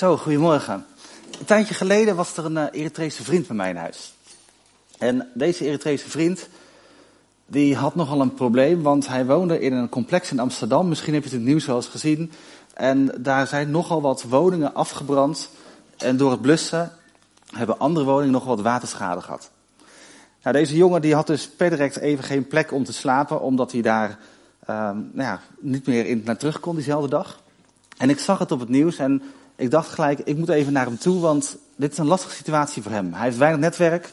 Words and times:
Zo, 0.00 0.16
goedemorgen. 0.16 0.86
Een 1.38 1.44
tijdje 1.44 1.74
geleden 1.74 2.16
was 2.16 2.36
er 2.36 2.44
een 2.44 2.56
uh, 2.56 2.64
Eritrese 2.72 3.24
vriend 3.24 3.46
bij 3.46 3.56
mij 3.56 3.70
in 3.70 3.76
huis. 3.76 4.14
En 4.98 5.28
deze 5.34 5.64
Eritrese 5.64 6.10
vriend, 6.10 6.48
die 7.46 7.76
had 7.76 7.94
nogal 7.94 8.20
een 8.20 8.34
probleem, 8.34 8.82
want 8.82 9.08
hij 9.08 9.26
woonde 9.26 9.60
in 9.60 9.72
een 9.72 9.88
complex 9.88 10.30
in 10.30 10.38
Amsterdam. 10.38 10.88
Misschien 10.88 11.14
heb 11.14 11.22
je 11.22 11.28
het 11.28 11.38
in 11.38 11.44
nieuws 11.44 11.66
wel 11.66 11.76
eens 11.76 11.86
gezien. 11.86 12.32
En 12.74 13.14
daar 13.18 13.46
zijn 13.46 13.70
nogal 13.70 14.00
wat 14.00 14.22
woningen 14.22 14.74
afgebrand. 14.74 15.50
En 15.96 16.16
door 16.16 16.30
het 16.30 16.40
blussen 16.40 16.92
hebben 17.54 17.78
andere 17.78 18.06
woningen 18.06 18.32
nog 18.32 18.44
wat 18.44 18.60
waterschade 18.60 19.20
gehad. 19.20 19.50
Nou, 20.42 20.56
deze 20.56 20.76
jongen 20.76 21.00
die 21.00 21.14
had 21.14 21.26
dus 21.26 21.48
per 21.48 21.70
direct 21.70 21.98
even 21.98 22.24
geen 22.24 22.46
plek 22.46 22.72
om 22.72 22.84
te 22.84 22.92
slapen, 22.92 23.40
omdat 23.40 23.72
hij 23.72 23.82
daar 23.82 24.08
uh, 24.10 24.76
nou 24.90 25.10
ja, 25.14 25.40
niet 25.58 25.86
meer 25.86 26.06
in, 26.06 26.22
naar 26.24 26.36
terug 26.36 26.60
kon 26.60 26.74
diezelfde 26.74 27.08
dag. 27.08 27.42
En 27.96 28.10
ik 28.10 28.18
zag 28.18 28.38
het 28.38 28.52
op 28.52 28.60
het 28.60 28.68
nieuws 28.68 28.96
en 28.96 29.22
ik 29.60 29.70
dacht 29.70 29.88
gelijk, 29.88 30.20
ik 30.24 30.36
moet 30.36 30.48
even 30.48 30.72
naar 30.72 30.86
hem 30.86 30.98
toe, 30.98 31.20
want 31.20 31.56
dit 31.76 31.92
is 31.92 31.98
een 31.98 32.06
lastige 32.06 32.34
situatie 32.34 32.82
voor 32.82 32.92
hem. 32.92 33.12
Hij 33.12 33.24
heeft 33.24 33.36
weinig 33.36 33.60
netwerk 33.60 34.10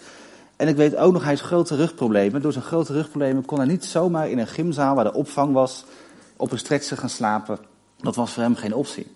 en 0.56 0.68
ik 0.68 0.76
weet 0.76 0.96
ook 0.96 1.14
nog, 1.14 1.22
hij 1.22 1.32
heeft 1.32 1.42
grote 1.42 1.76
rugproblemen. 1.76 2.42
Door 2.42 2.52
zijn 2.52 2.64
grote 2.64 2.94
rugproblemen 2.94 3.46
kon 3.46 3.58
hij 3.58 3.68
niet 3.68 3.86
zomaar 3.86 4.30
in 4.30 4.38
een 4.38 4.48
gymzaal 4.48 4.96
waar 4.96 5.04
de 5.04 5.14
opvang 5.14 5.54
was, 5.54 5.86
op 6.38 6.52
een 6.52 6.58
stretcher 6.58 6.98
gaan 6.98 7.10
slapen. 7.10 7.58
Dat 7.98 8.16
was 8.16 8.32
voor 8.32 8.44
hem 8.44 8.56
geen 8.56 8.74
optie. 8.74 9.08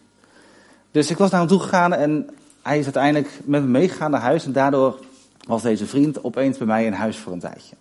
Dus 0.91 1.09
ik 1.09 1.17
was 1.17 1.29
naar 1.29 1.39
hem 1.39 1.49
toe 1.49 1.59
gegaan 1.59 1.93
en 1.93 2.29
hij 2.61 2.77
is 2.79 2.83
uiteindelijk 2.83 3.39
met 3.43 3.61
me 3.61 3.67
meegegaan 3.67 4.11
naar 4.11 4.21
huis 4.21 4.45
en 4.45 4.51
daardoor 4.51 4.99
was 5.47 5.61
deze 5.61 5.85
vriend 5.85 6.23
opeens 6.23 6.57
bij 6.57 6.67
mij 6.67 6.85
in 6.85 6.93
huis 6.93 7.17
voor 7.17 7.33
een 7.33 7.39
tijdje. 7.39 7.75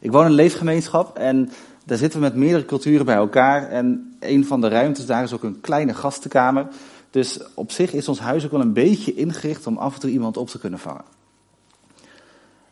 Ik 0.00 0.12
woon 0.12 0.24
in 0.24 0.28
een 0.28 0.34
leefgemeenschap 0.34 1.16
en 1.16 1.50
daar 1.84 1.98
zitten 1.98 2.20
we 2.20 2.26
met 2.26 2.34
meerdere 2.34 2.64
culturen 2.64 3.06
bij 3.06 3.14
elkaar. 3.14 3.68
En 3.68 4.16
een 4.20 4.46
van 4.46 4.60
de 4.60 4.68
ruimtes 4.68 5.06
daar 5.06 5.22
is 5.22 5.32
ook 5.32 5.42
een 5.42 5.60
kleine 5.60 5.94
gastenkamer. 5.94 6.66
Dus 7.10 7.40
op 7.54 7.72
zich 7.72 7.92
is 7.92 8.08
ons 8.08 8.18
huis 8.18 8.44
ook 8.44 8.50
wel 8.50 8.60
een 8.60 8.72
beetje 8.72 9.14
ingericht 9.14 9.66
om 9.66 9.76
af 9.78 9.94
en 9.94 10.00
toe 10.00 10.10
iemand 10.10 10.36
op 10.36 10.48
te 10.48 10.58
kunnen 10.58 10.78
vangen. 10.78 11.04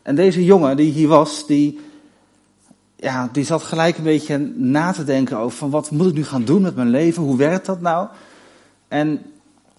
En 0.03 0.15
deze 0.15 0.45
jongen 0.45 0.77
die 0.77 0.93
hier 0.93 1.09
was, 1.09 1.47
die, 1.47 1.81
ja, 2.97 3.29
die 3.33 3.45
zat 3.45 3.63
gelijk 3.63 3.99
een 3.99 4.05
beetje 4.05 4.39
na 4.55 4.93
te 4.93 5.05
denken 5.05 5.39
over 5.39 5.59
van 5.59 5.71
wat 5.71 5.91
moet 5.91 6.07
ik 6.07 6.15
nu 6.15 6.25
gaan 6.25 6.45
doen 6.45 6.63
met 6.63 6.77
mijn 6.77 6.91
leven? 6.91 7.23
Hoe 7.23 7.37
werkt 7.37 7.67
dat 7.67 7.81
nou? 7.81 8.09
En 8.89 9.23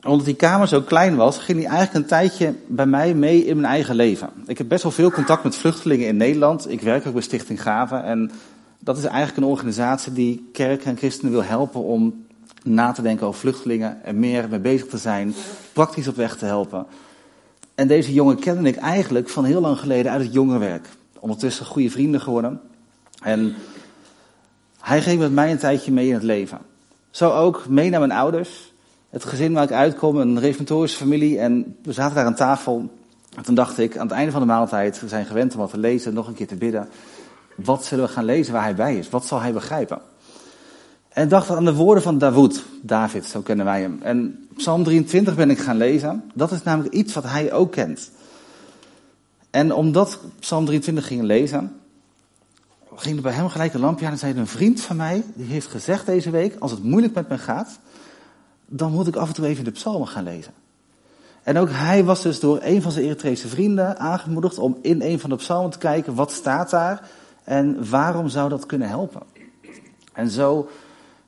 omdat 0.05 0.25
die 0.25 0.35
kamer 0.35 0.67
zo 0.67 0.81
klein 0.81 1.15
was, 1.15 1.37
ging 1.37 1.59
hij 1.59 1.67
eigenlijk 1.67 1.97
een 1.97 2.09
tijdje 2.09 2.55
bij 2.67 2.85
mij 2.85 3.13
mee 3.13 3.45
in 3.45 3.59
mijn 3.59 3.73
eigen 3.73 3.95
leven. 3.95 4.29
Ik 4.45 4.57
heb 4.57 4.67
best 4.67 4.83
wel 4.83 4.91
veel 4.91 5.11
contact 5.11 5.43
met 5.43 5.55
vluchtelingen 5.55 6.07
in 6.07 6.17
Nederland. 6.17 6.71
Ik 6.71 6.81
werk 6.81 7.07
ook 7.07 7.13
bij 7.13 7.21
Stichting 7.21 7.61
Gaven. 7.61 8.03
En 8.03 8.31
dat 8.79 8.97
is 8.97 9.03
eigenlijk 9.03 9.37
een 9.37 9.51
organisatie 9.51 10.13
die 10.13 10.49
kerken 10.53 10.85
en 10.85 10.97
christenen 10.97 11.31
wil 11.31 11.43
helpen 11.43 11.83
om 11.83 12.25
na 12.63 12.91
te 12.91 13.01
denken 13.01 13.27
over 13.27 13.39
vluchtelingen 13.39 14.03
en 14.03 14.19
meer 14.19 14.49
mee 14.49 14.59
bezig 14.59 14.87
te 14.87 14.97
zijn, 14.97 15.33
praktisch 15.73 16.07
op 16.07 16.15
weg 16.15 16.37
te 16.37 16.45
helpen. 16.45 16.85
En 17.75 17.87
deze 17.87 18.13
jongen 18.13 18.39
kende 18.39 18.69
ik 18.69 18.75
eigenlijk 18.75 19.29
van 19.29 19.45
heel 19.45 19.61
lang 19.61 19.79
geleden 19.79 20.11
uit 20.11 20.21
het 20.23 20.33
jongerenwerk. 20.33 20.87
Ondertussen 21.19 21.65
goede 21.65 21.89
vrienden 21.89 22.21
geworden. 22.21 22.61
En 23.21 23.55
hij 24.79 25.01
ging 25.01 25.19
met 25.19 25.31
mij 25.31 25.51
een 25.51 25.57
tijdje 25.57 25.91
mee 25.91 26.07
in 26.07 26.13
het 26.13 26.23
leven. 26.23 26.57
Zo 27.11 27.31
ook 27.31 27.67
mee 27.67 27.89
naar 27.89 27.99
mijn 27.99 28.11
ouders. 28.11 28.73
Het 29.09 29.25
gezin 29.25 29.53
waar 29.53 29.63
ik 29.63 29.71
uitkom, 29.71 30.17
een 30.17 30.39
reformatorische 30.39 30.97
familie. 30.97 31.39
En 31.39 31.75
we 31.83 31.93
zaten 31.93 32.15
daar 32.15 32.25
aan 32.25 32.35
tafel. 32.35 32.89
En 33.35 33.43
toen 33.43 33.55
dacht 33.55 33.77
ik, 33.77 33.97
aan 33.97 34.07
het 34.07 34.15
einde 34.15 34.31
van 34.31 34.41
de 34.41 34.47
maaltijd, 34.47 34.99
we 35.01 35.07
zijn 35.07 35.25
gewend 35.25 35.53
om 35.53 35.59
wat 35.59 35.69
te 35.69 35.77
lezen, 35.77 36.13
nog 36.13 36.27
een 36.27 36.33
keer 36.33 36.47
te 36.47 36.55
bidden. 36.55 36.89
Wat 37.55 37.85
zullen 37.85 38.05
we 38.05 38.11
gaan 38.11 38.25
lezen 38.25 38.53
waar 38.53 38.63
hij 38.63 38.75
bij 38.75 38.97
is? 38.97 39.09
Wat 39.09 39.25
zal 39.25 39.41
hij 39.41 39.53
begrijpen? 39.53 40.01
En 41.19 41.29
dacht 41.29 41.49
aan 41.49 41.65
de 41.65 41.73
woorden 41.73 42.03
van 42.03 42.17
Dawood, 42.17 42.63
David, 42.81 43.25
zo 43.25 43.41
kennen 43.41 43.65
wij 43.65 43.81
hem. 43.81 43.99
En 44.01 44.47
Psalm 44.55 44.83
23 44.83 45.35
ben 45.35 45.49
ik 45.49 45.59
gaan 45.59 45.77
lezen. 45.77 46.31
Dat 46.33 46.51
is 46.51 46.63
namelijk 46.63 46.93
iets 46.93 47.13
wat 47.13 47.23
hij 47.23 47.53
ook 47.53 47.71
kent. 47.71 48.11
En 49.49 49.73
omdat 49.73 50.19
Psalm 50.39 50.65
23 50.65 51.07
ging 51.07 51.21
lezen, 51.21 51.75
ging 52.95 53.15
er 53.15 53.21
bij 53.21 53.31
hem 53.31 53.49
gelijk 53.49 53.73
een 53.73 53.79
lampje 53.79 54.05
aan 54.05 54.11
en 54.11 54.17
zei 54.17 54.37
een 54.37 54.47
vriend 54.47 54.81
van 54.81 54.95
mij, 54.95 55.23
die 55.33 55.45
heeft 55.45 55.67
gezegd 55.67 56.05
deze 56.05 56.29
week, 56.29 56.55
als 56.59 56.71
het 56.71 56.83
moeilijk 56.83 57.13
met 57.13 57.29
me 57.29 57.37
gaat, 57.37 57.79
dan 58.65 58.91
moet 58.91 59.07
ik 59.07 59.15
af 59.15 59.27
en 59.27 59.33
toe 59.33 59.45
even 59.45 59.63
de 59.63 59.71
psalmen 59.71 60.07
gaan 60.07 60.23
lezen. 60.23 60.53
En 61.43 61.57
ook 61.57 61.69
hij 61.71 62.03
was 62.03 62.21
dus 62.21 62.39
door 62.39 62.59
een 62.61 62.81
van 62.81 62.91
zijn 62.91 63.05
Eritrese 63.05 63.47
vrienden 63.47 63.97
aangemoedigd 63.97 64.57
om 64.57 64.77
in 64.81 65.01
een 65.01 65.19
van 65.19 65.29
de 65.29 65.35
psalmen 65.35 65.71
te 65.71 65.77
kijken, 65.77 66.15
wat 66.15 66.31
staat 66.31 66.69
daar 66.69 67.09
en 67.43 67.89
waarom 67.89 68.29
zou 68.29 68.49
dat 68.49 68.65
kunnen 68.65 68.87
helpen? 68.87 69.21
En 70.13 70.29
zo 70.29 70.69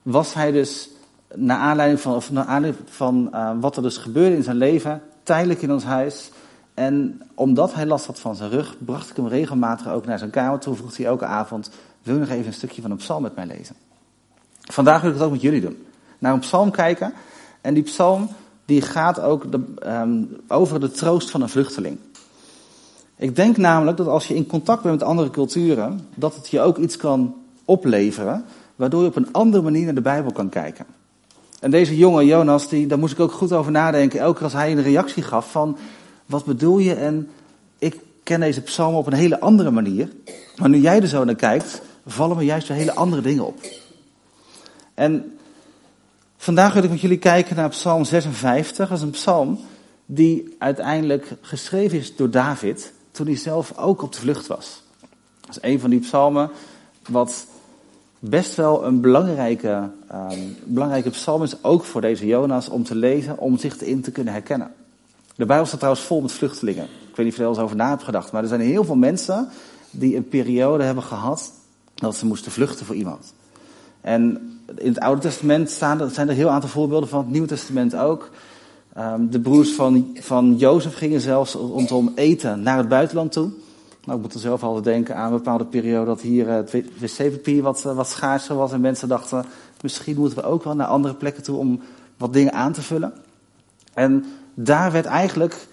was 0.01 0.33
hij 0.33 0.51
dus, 0.51 0.89
naar 1.35 1.57
aanleiding 1.57 1.99
van, 2.01 2.15
of 2.15 2.31
naar 2.31 2.45
aanleiding 2.45 2.85
van 2.89 3.29
uh, 3.33 3.51
wat 3.59 3.75
er 3.75 3.81
dus 3.81 3.97
gebeurde 3.97 4.35
in 4.35 4.43
zijn 4.43 4.57
leven, 4.57 5.01
tijdelijk 5.23 5.61
in 5.61 5.71
ons 5.71 5.83
huis. 5.83 6.31
En 6.73 7.21
omdat 7.33 7.73
hij 7.73 7.85
last 7.85 8.05
had 8.05 8.19
van 8.19 8.35
zijn 8.35 8.49
rug, 8.49 8.75
bracht 8.85 9.09
ik 9.09 9.15
hem 9.15 9.27
regelmatig 9.27 9.87
ook 9.87 10.05
naar 10.05 10.17
zijn 10.17 10.29
kamer 10.29 10.59
toe. 10.59 10.75
Vroeg 10.75 10.97
hij 10.97 11.05
elke 11.05 11.25
avond, 11.25 11.71
wil 12.03 12.13
je 12.13 12.19
nog 12.19 12.29
even 12.29 12.47
een 12.47 12.53
stukje 12.53 12.81
van 12.81 12.91
een 12.91 12.97
psalm 12.97 13.21
met 13.21 13.35
mij 13.35 13.45
lezen? 13.45 13.75
Vandaag 14.61 15.01
wil 15.01 15.09
ik 15.09 15.15
het 15.15 15.25
ook 15.25 15.31
met 15.31 15.41
jullie 15.41 15.61
doen. 15.61 15.85
Naar 16.19 16.33
een 16.33 16.39
psalm 16.39 16.71
kijken. 16.71 17.13
En 17.61 17.73
die 17.73 17.83
psalm, 17.83 18.29
die 18.65 18.81
gaat 18.81 19.19
ook 19.19 19.51
de, 19.51 19.63
um, 19.85 20.37
over 20.47 20.79
de 20.79 20.91
troost 20.91 21.31
van 21.31 21.41
een 21.41 21.49
vluchteling. 21.49 21.97
Ik 23.15 23.35
denk 23.35 23.57
namelijk 23.57 23.97
dat 23.97 24.07
als 24.07 24.27
je 24.27 24.35
in 24.35 24.47
contact 24.47 24.83
bent 24.83 24.99
met 24.99 25.07
andere 25.07 25.29
culturen, 25.29 26.07
dat 26.15 26.35
het 26.35 26.49
je 26.49 26.61
ook 26.61 26.77
iets 26.77 26.97
kan 26.97 27.35
opleveren, 27.65 28.45
waardoor 28.81 29.01
je 29.01 29.07
op 29.07 29.15
een 29.15 29.33
andere 29.33 29.63
manier 29.63 29.85
naar 29.85 29.93
de 29.93 30.01
Bijbel 30.01 30.31
kan 30.31 30.49
kijken. 30.49 30.85
En 31.59 31.71
deze 31.71 31.97
jonge 31.97 32.25
Jonas, 32.25 32.69
die, 32.69 32.87
daar 32.87 32.99
moest 32.99 33.13
ik 33.13 33.19
ook 33.19 33.31
goed 33.31 33.53
over 33.53 33.71
nadenken, 33.71 34.19
elke 34.19 34.33
keer 34.33 34.43
als 34.43 34.53
hij 34.53 34.71
een 34.71 34.81
reactie 34.81 35.23
gaf 35.23 35.51
van, 35.51 35.77
wat 36.25 36.45
bedoel 36.45 36.77
je? 36.77 36.93
En 36.93 37.29
ik 37.79 37.99
ken 38.23 38.39
deze 38.39 38.61
psalm 38.61 38.95
op 38.95 39.07
een 39.07 39.13
hele 39.13 39.39
andere 39.39 39.71
manier, 39.71 40.09
maar 40.57 40.69
nu 40.69 40.77
jij 40.77 41.01
er 41.01 41.07
zo 41.07 41.23
naar 41.23 41.35
kijkt, 41.35 41.81
vallen 42.05 42.37
me 42.37 42.43
juist 42.43 42.67
weer 42.67 42.77
hele 42.77 42.95
andere 42.95 43.21
dingen 43.21 43.45
op. 43.45 43.59
En 44.93 45.37
vandaag 46.37 46.73
wil 46.73 46.83
ik 46.83 46.89
met 46.89 47.01
jullie 47.01 47.17
kijken 47.17 47.55
naar 47.55 47.69
psalm 47.69 48.03
56, 48.03 48.89
dat 48.89 48.97
is 48.97 49.03
een 49.03 49.09
psalm 49.09 49.59
die 50.05 50.55
uiteindelijk 50.59 51.33
geschreven 51.41 51.97
is 51.97 52.15
door 52.15 52.29
David, 52.29 52.93
toen 53.11 53.25
hij 53.25 53.37
zelf 53.37 53.77
ook 53.77 54.01
op 54.01 54.13
de 54.13 54.19
vlucht 54.19 54.47
was. 54.47 54.83
Dat 55.41 55.49
is 55.49 55.69
een 55.69 55.79
van 55.79 55.89
die 55.89 55.99
psalmen 55.99 56.49
wat 57.09 57.45
best 58.23 58.55
wel 58.55 58.85
een 58.85 59.01
belangrijke, 59.01 59.89
um, 60.13 60.55
belangrijke 60.63 61.09
psalm 61.09 61.43
is, 61.43 61.63
ook 61.63 61.83
voor 61.83 62.01
deze 62.01 62.25
Jonas, 62.25 62.69
om 62.69 62.83
te 62.83 62.95
lezen, 62.95 63.37
om 63.37 63.57
zich 63.57 63.81
erin 63.81 64.01
te 64.01 64.11
kunnen 64.11 64.33
herkennen. 64.33 64.71
De 65.35 65.45
Bijbel 65.45 65.65
staat 65.65 65.79
trouwens 65.79 66.05
vol 66.05 66.21
met 66.21 66.31
vluchtelingen. 66.31 66.83
Ik 66.83 67.15
weet 67.15 67.25
niet 67.25 67.27
of 67.27 67.35
je 67.35 67.43
er 67.43 67.49
wel 67.49 67.49
eens 67.49 67.63
over 67.63 67.75
na 67.75 67.89
hebt 67.89 68.03
gedacht, 68.03 68.31
maar 68.31 68.41
er 68.41 68.47
zijn 68.47 68.61
heel 68.61 68.83
veel 68.83 68.95
mensen 68.95 69.47
die 69.91 70.15
een 70.15 70.27
periode 70.27 70.83
hebben 70.83 71.03
gehad 71.03 71.51
dat 71.95 72.15
ze 72.15 72.25
moesten 72.25 72.51
vluchten 72.51 72.85
voor 72.85 72.95
iemand. 72.95 73.33
En 74.01 74.51
in 74.77 74.87
het 74.87 74.99
Oude 74.99 75.21
Testament 75.21 75.69
staan, 75.69 76.09
zijn 76.09 76.29
er 76.29 76.35
heel 76.35 76.49
aantal 76.49 76.69
voorbeelden 76.69 77.09
van, 77.09 77.19
het 77.19 77.29
Nieuwe 77.29 77.47
Testament 77.47 77.95
ook. 77.95 78.29
Um, 78.97 79.29
de 79.29 79.39
broers 79.39 79.71
van, 79.71 80.17
van 80.19 80.55
Jozef 80.57 80.95
gingen 80.95 81.21
zelfs 81.21 81.53
rondom 81.53 82.11
eten 82.15 82.61
naar 82.61 82.77
het 82.77 82.87
buitenland 82.87 83.31
toe. 83.31 83.51
Nou, 84.03 84.17
ik 84.17 84.23
moet 84.23 84.33
er 84.33 84.39
zelf 84.39 84.63
altijd 84.63 84.83
denken 84.83 85.15
aan 85.15 85.31
een 85.31 85.37
bepaalde 85.37 85.65
periode 85.65 86.05
dat 86.05 86.21
hier 86.21 86.47
uh, 86.47 86.53
het 86.53 86.71
wc-papier 86.99 87.61
wat, 87.61 87.83
uh, 87.87 87.95
wat 87.95 88.07
schaarser 88.07 88.55
was. 88.55 88.71
En 88.71 88.81
mensen 88.81 89.07
dachten, 89.07 89.45
misschien 89.81 90.17
moeten 90.17 90.37
we 90.37 90.43
ook 90.43 90.63
wel 90.63 90.75
naar 90.75 90.87
andere 90.87 91.13
plekken 91.13 91.43
toe 91.43 91.57
om 91.57 91.81
wat 92.17 92.33
dingen 92.33 92.53
aan 92.53 92.73
te 92.73 92.81
vullen. 92.81 93.13
En 93.93 94.25
daar 94.53 94.91
werd 94.91 95.05
eigenlijk, 95.05 95.67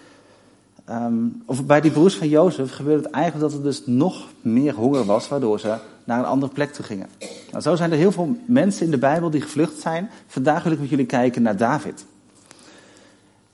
um, 0.90 1.42
of 1.46 1.66
bij 1.66 1.80
die 1.80 1.90
broers 1.90 2.14
van 2.16 2.28
Jozef 2.28 2.72
gebeurde 2.72 3.02
het 3.02 3.12
eigenlijk 3.12 3.50
dat 3.50 3.58
er 3.58 3.64
dus 3.64 3.86
nog 3.86 4.26
meer 4.40 4.74
honger 4.74 5.04
was, 5.04 5.28
waardoor 5.28 5.60
ze 5.60 5.76
naar 6.04 6.18
een 6.18 6.24
andere 6.24 6.52
plek 6.52 6.72
toe 6.72 6.84
gingen. 6.84 7.08
Nou, 7.50 7.62
zo 7.62 7.76
zijn 7.76 7.92
er 7.92 7.98
heel 7.98 8.12
veel 8.12 8.36
mensen 8.46 8.84
in 8.84 8.90
de 8.90 8.98
Bijbel 8.98 9.30
die 9.30 9.40
gevlucht 9.40 9.80
zijn. 9.80 10.10
Vandaag 10.26 10.62
wil 10.62 10.72
ik 10.72 10.80
met 10.80 10.88
jullie 10.88 11.06
kijken 11.06 11.42
naar 11.42 11.56
David. 11.56 12.04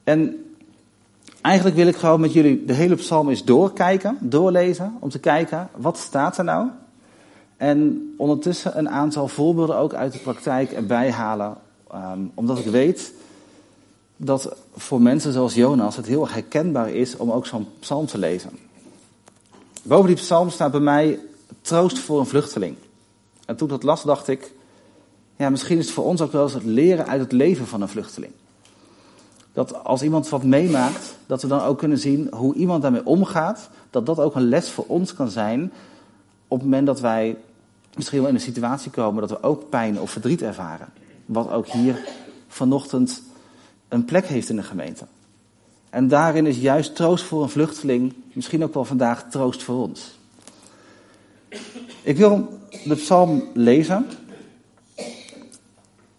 En 0.05 0.44
eigenlijk 1.44 1.76
wil 1.76 1.87
ik 1.87 1.96
gewoon 1.96 2.20
met 2.20 2.32
jullie 2.32 2.64
de 2.64 2.73
hele 2.73 2.94
psalm 2.94 3.29
eens 3.29 3.44
doorkijken, 3.44 4.19
doorlezen, 4.20 4.96
om 5.00 5.08
te 5.08 5.19
kijken 5.19 5.69
wat 5.76 5.99
staat 5.99 6.38
er 6.38 6.44
nou. 6.44 6.69
En 7.56 8.14
ondertussen 8.17 8.79
een 8.79 8.88
aantal 8.88 9.29
voorbeelden 9.29 9.76
ook 9.76 9.94
uit 9.94 10.12
de 10.12 10.19
praktijk 10.19 10.73
erbij 10.73 11.11
halen, 11.11 11.56
um, 11.94 12.31
omdat 12.35 12.58
ik 12.58 12.67
weet 12.67 13.12
dat 14.17 14.56
voor 14.76 15.02
mensen 15.02 15.32
zoals 15.32 15.55
Jonas 15.55 15.96
het 15.96 16.06
heel 16.06 16.23
erg 16.23 16.32
herkenbaar 16.32 16.91
is 16.91 17.17
om 17.17 17.31
ook 17.31 17.47
zo'n 17.47 17.69
psalm 17.79 18.06
te 18.06 18.19
lezen. 18.19 18.50
Boven 19.82 20.06
die 20.06 20.17
psalm 20.17 20.50
staat 20.50 20.70
bij 20.70 20.81
mij 20.81 21.19
troost 21.61 21.99
voor 21.99 22.20
een 22.20 22.26
vluchteling. 22.26 22.76
En 23.47 23.56
toen 23.56 23.67
ik 23.67 23.73
dat 23.73 23.82
las, 23.82 24.02
dacht 24.02 24.29
ik, 24.29 24.52
ja, 25.37 25.50
misschien 25.50 25.79
is 25.79 25.85
het 25.85 25.94
voor 25.94 26.05
ons 26.05 26.20
ook 26.20 26.32
wel 26.32 26.43
eens 26.43 26.52
het 26.52 26.64
leren 26.64 27.06
uit 27.06 27.20
het 27.20 27.32
leven 27.32 27.67
van 27.67 27.82
een 27.82 27.88
vluchteling. 27.88 28.32
Dat 29.55 29.85
als 29.85 30.03
iemand 30.03 30.29
wat 30.29 30.43
meemaakt, 30.43 31.17
dat 31.27 31.43
we 31.43 31.49
dan 31.49 31.61
ook 31.61 31.79
kunnen 31.79 31.99
zien 31.99 32.29
hoe 32.35 32.55
iemand 32.55 32.83
daarmee 32.83 33.06
omgaat. 33.06 33.69
Dat 33.91 34.06
dat 34.06 34.19
ook 34.19 34.35
een 34.35 34.49
les 34.49 34.71
voor 34.71 34.85
ons 34.89 35.15
kan 35.15 35.31
zijn 35.31 35.73
op 36.49 36.59
het 36.59 36.69
moment 36.69 36.87
dat 36.87 37.01
wij 37.01 37.37
misschien 37.95 38.19
wel 38.19 38.29
in 38.29 38.35
een 38.35 38.41
situatie 38.41 38.91
komen 38.91 39.21
dat 39.21 39.31
we 39.31 39.43
ook 39.43 39.69
pijn 39.69 40.01
of 40.01 40.11
verdriet 40.11 40.43
ervaren. 40.43 40.89
Wat 41.27 41.51
ook 41.51 41.67
hier 41.67 41.99
vanochtend 42.49 43.23
een 43.89 44.05
plek 44.05 44.27
heeft 44.27 44.49
in 44.49 44.56
de 44.56 44.62
gemeente. 44.62 45.05
En 45.91 46.09
daarin 46.09 46.47
is 46.47 46.59
juist 46.59 46.97
troost 46.97 47.25
voor 47.25 47.43
een 47.43 47.49
vluchteling 47.49 48.15
misschien 48.33 48.65
ook 48.65 48.75
wel 48.75 48.85
vandaag 48.85 49.31
troost 49.31 49.62
voor 49.62 49.77
ons. 49.77 50.19
Ik 52.03 52.17
wil 52.17 52.59
de 52.85 52.95
psalm 52.95 53.45
lezen. 53.53 54.07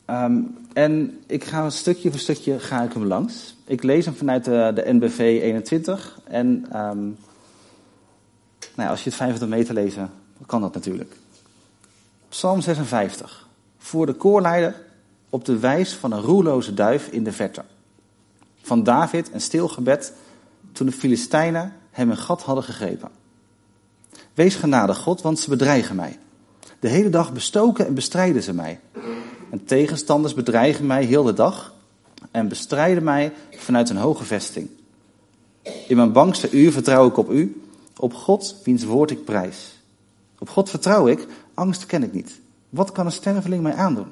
Um, 0.10 0.58
en 0.75 1.19
ik 1.27 1.44
ga 1.44 1.69
stukje 1.69 2.10
voor 2.10 2.19
stukje 2.19 2.60
ga 2.60 2.81
ik 2.81 2.94
hem 2.94 3.06
langs. 3.06 3.56
Ik 3.66 3.83
lees 3.83 4.06
hem 4.06 4.16
vanuit 4.16 4.45
de, 4.45 4.72
de 4.75 4.94
NBV 4.94 5.19
21. 5.19 6.19
En 6.24 6.48
um, 6.80 7.18
nou 8.75 8.89
als 8.89 9.04
je 9.04 9.10
het 9.10 9.18
500 9.18 9.51
meter 9.51 9.74
lezen, 9.74 10.12
kan 10.45 10.62
dat 10.62 10.74
natuurlijk. 10.74 11.16
Psalm 12.30 12.62
56. 12.62 13.48
Voor 13.77 14.06
de 14.06 14.13
koorleider 14.13 14.75
op 15.30 15.45
de 15.45 15.60
wijs 15.60 15.94
van 15.94 16.12
een 16.12 16.22
roerloze 16.22 16.74
duif 16.74 17.07
in 17.07 17.24
de 17.24 17.31
verte. 17.31 17.63
Van 18.62 18.83
David 18.83 19.30
een 19.33 19.42
stil 19.42 19.68
gebed 19.68 20.13
toen 20.71 20.86
de 20.86 20.94
Filistijnen 20.94 21.74
hem 21.92 22.10
een 22.10 22.18
gat 22.18 22.42
hadden 22.42 22.63
gegrepen. 22.63 23.10
Wees 24.33 24.56
genadig, 24.56 24.98
God, 24.98 25.21
want 25.21 25.39
ze 25.39 25.50
bedreigen 25.50 25.95
mij. 25.95 26.19
De 26.80 26.88
hele 26.88 27.10
dag 27.10 27.33
bestoken 27.33 27.88
en 27.88 27.94
bestrijden 27.94 28.44
ze 28.44 28.54
mij. 28.54 28.80
En 29.50 29.65
tegenstanders 29.65 30.33
bedreigen 30.33 30.86
mij 30.86 31.03
heel 31.03 31.24
de 31.24 31.33
dag 31.33 31.74
en 32.31 32.47
bestrijden 32.47 33.03
mij 33.03 33.33
vanuit 33.51 33.89
een 33.89 33.97
hoge 33.97 34.24
vesting. 34.24 34.69
In 35.88 35.95
mijn 35.95 36.12
bangste 36.12 36.50
uur 36.51 36.71
vertrouw 36.71 37.07
ik 37.07 37.18
op 37.18 37.31
u, 37.31 37.62
op 37.97 38.13
God, 38.13 38.56
wiens 38.63 38.83
woord 38.83 39.12
ik 39.12 39.25
prijs. 39.25 39.80
Op 40.39 40.50
God 40.50 40.69
vertrouw 40.69 41.07
ik, 41.07 41.27
angst 41.53 41.86
ken 41.86 42.03
ik 42.03 42.13
niet. 42.13 42.39
Wat 42.69 42.92
kan 42.92 43.06
een 43.06 43.12
sterveling 43.12 43.63
mij 43.63 43.74
aandoen? 43.74 44.07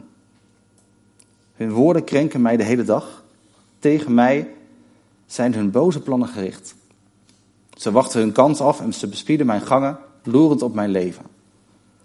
Hun 1.55 1.71
woorden 1.71 2.03
krenken 2.03 2.41
mij 2.41 2.57
de 2.57 2.63
hele 2.63 2.83
dag. 2.83 3.23
Tegen 3.79 4.13
mij 4.13 4.53
zijn 5.25 5.53
hun 5.53 5.71
boze 5.71 5.99
plannen 5.99 6.27
gericht. 6.27 6.75
Ze 7.73 7.91
wachten 7.91 8.19
hun 8.19 8.31
kans 8.31 8.59
af 8.59 8.79
en 8.79 8.93
ze 8.93 9.07
bespieden 9.07 9.45
mijn 9.45 9.61
gangen, 9.61 9.97
loerend 10.23 10.61
op 10.61 10.73
mijn 10.73 10.89
leven. 10.89 11.25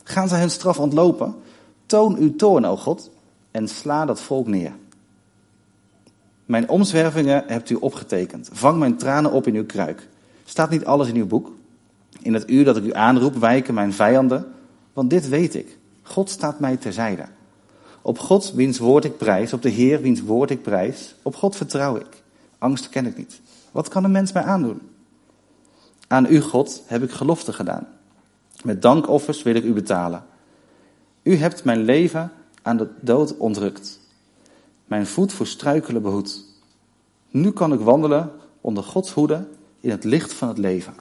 Gaan 0.02 0.28
zij 0.28 0.40
hun 0.40 0.50
straf 0.50 0.78
ontlopen? 0.78 1.34
Toon 1.86 2.16
uw 2.16 2.36
toorn, 2.36 2.64
o 2.64 2.76
God, 2.76 3.10
en 3.58 3.68
sla 3.68 4.04
dat 4.04 4.20
volk 4.20 4.46
neer. 4.46 4.72
Mijn 6.44 6.68
omzwervingen 6.68 7.44
hebt 7.46 7.70
u 7.70 7.74
opgetekend. 7.74 8.48
Vang 8.52 8.78
mijn 8.78 8.96
tranen 8.96 9.32
op 9.32 9.46
in 9.46 9.54
uw 9.54 9.66
kruik. 9.66 10.08
Staat 10.44 10.70
niet 10.70 10.84
alles 10.84 11.08
in 11.08 11.16
uw 11.16 11.26
boek? 11.26 11.52
In 12.22 12.34
het 12.34 12.50
uur 12.50 12.64
dat 12.64 12.76
ik 12.76 12.84
u 12.84 12.92
aanroep, 12.92 13.34
wijken 13.34 13.74
mijn 13.74 13.92
vijanden. 13.92 14.52
Want 14.92 15.10
dit 15.10 15.28
weet 15.28 15.54
ik. 15.54 15.78
God 16.02 16.30
staat 16.30 16.60
mij 16.60 16.76
terzijde. 16.76 17.24
Op 18.02 18.18
God, 18.18 18.52
wiens 18.52 18.78
woord 18.78 19.04
ik 19.04 19.16
prijs, 19.16 19.52
op 19.52 19.62
de 19.62 19.68
Heer, 19.68 20.00
wiens 20.00 20.22
woord 20.22 20.50
ik 20.50 20.62
prijs, 20.62 21.14
op 21.22 21.34
God 21.34 21.56
vertrouw 21.56 21.96
ik. 21.96 22.22
Angst 22.58 22.88
ken 22.88 23.06
ik 23.06 23.16
niet. 23.16 23.40
Wat 23.70 23.88
kan 23.88 24.04
een 24.04 24.10
mens 24.10 24.32
mij 24.32 24.42
aandoen? 24.42 24.80
Aan 26.08 26.26
u, 26.26 26.40
God, 26.40 26.82
heb 26.86 27.02
ik 27.02 27.10
gelofte 27.10 27.52
gedaan. 27.52 27.86
Met 28.62 28.82
dankoffers 28.82 29.42
wil 29.42 29.54
ik 29.54 29.64
u 29.64 29.72
betalen. 29.72 30.24
U 31.22 31.36
hebt 31.36 31.64
mijn 31.64 31.82
leven 31.82 32.32
aan 32.68 32.76
de 32.76 32.88
dood 33.00 33.36
ontrukt. 33.36 34.00
Mijn 34.86 35.06
voet 35.06 35.32
voor 35.32 35.46
struikelen 35.46 36.02
behoed. 36.02 36.44
Nu 37.30 37.50
kan 37.50 37.72
ik 37.72 37.80
wandelen 37.80 38.32
onder 38.60 38.82
Gods 38.82 39.12
hoede 39.12 39.46
in 39.80 39.90
het 39.90 40.04
licht 40.04 40.32
van 40.32 40.48
het 40.48 40.58
leven. 40.58 40.94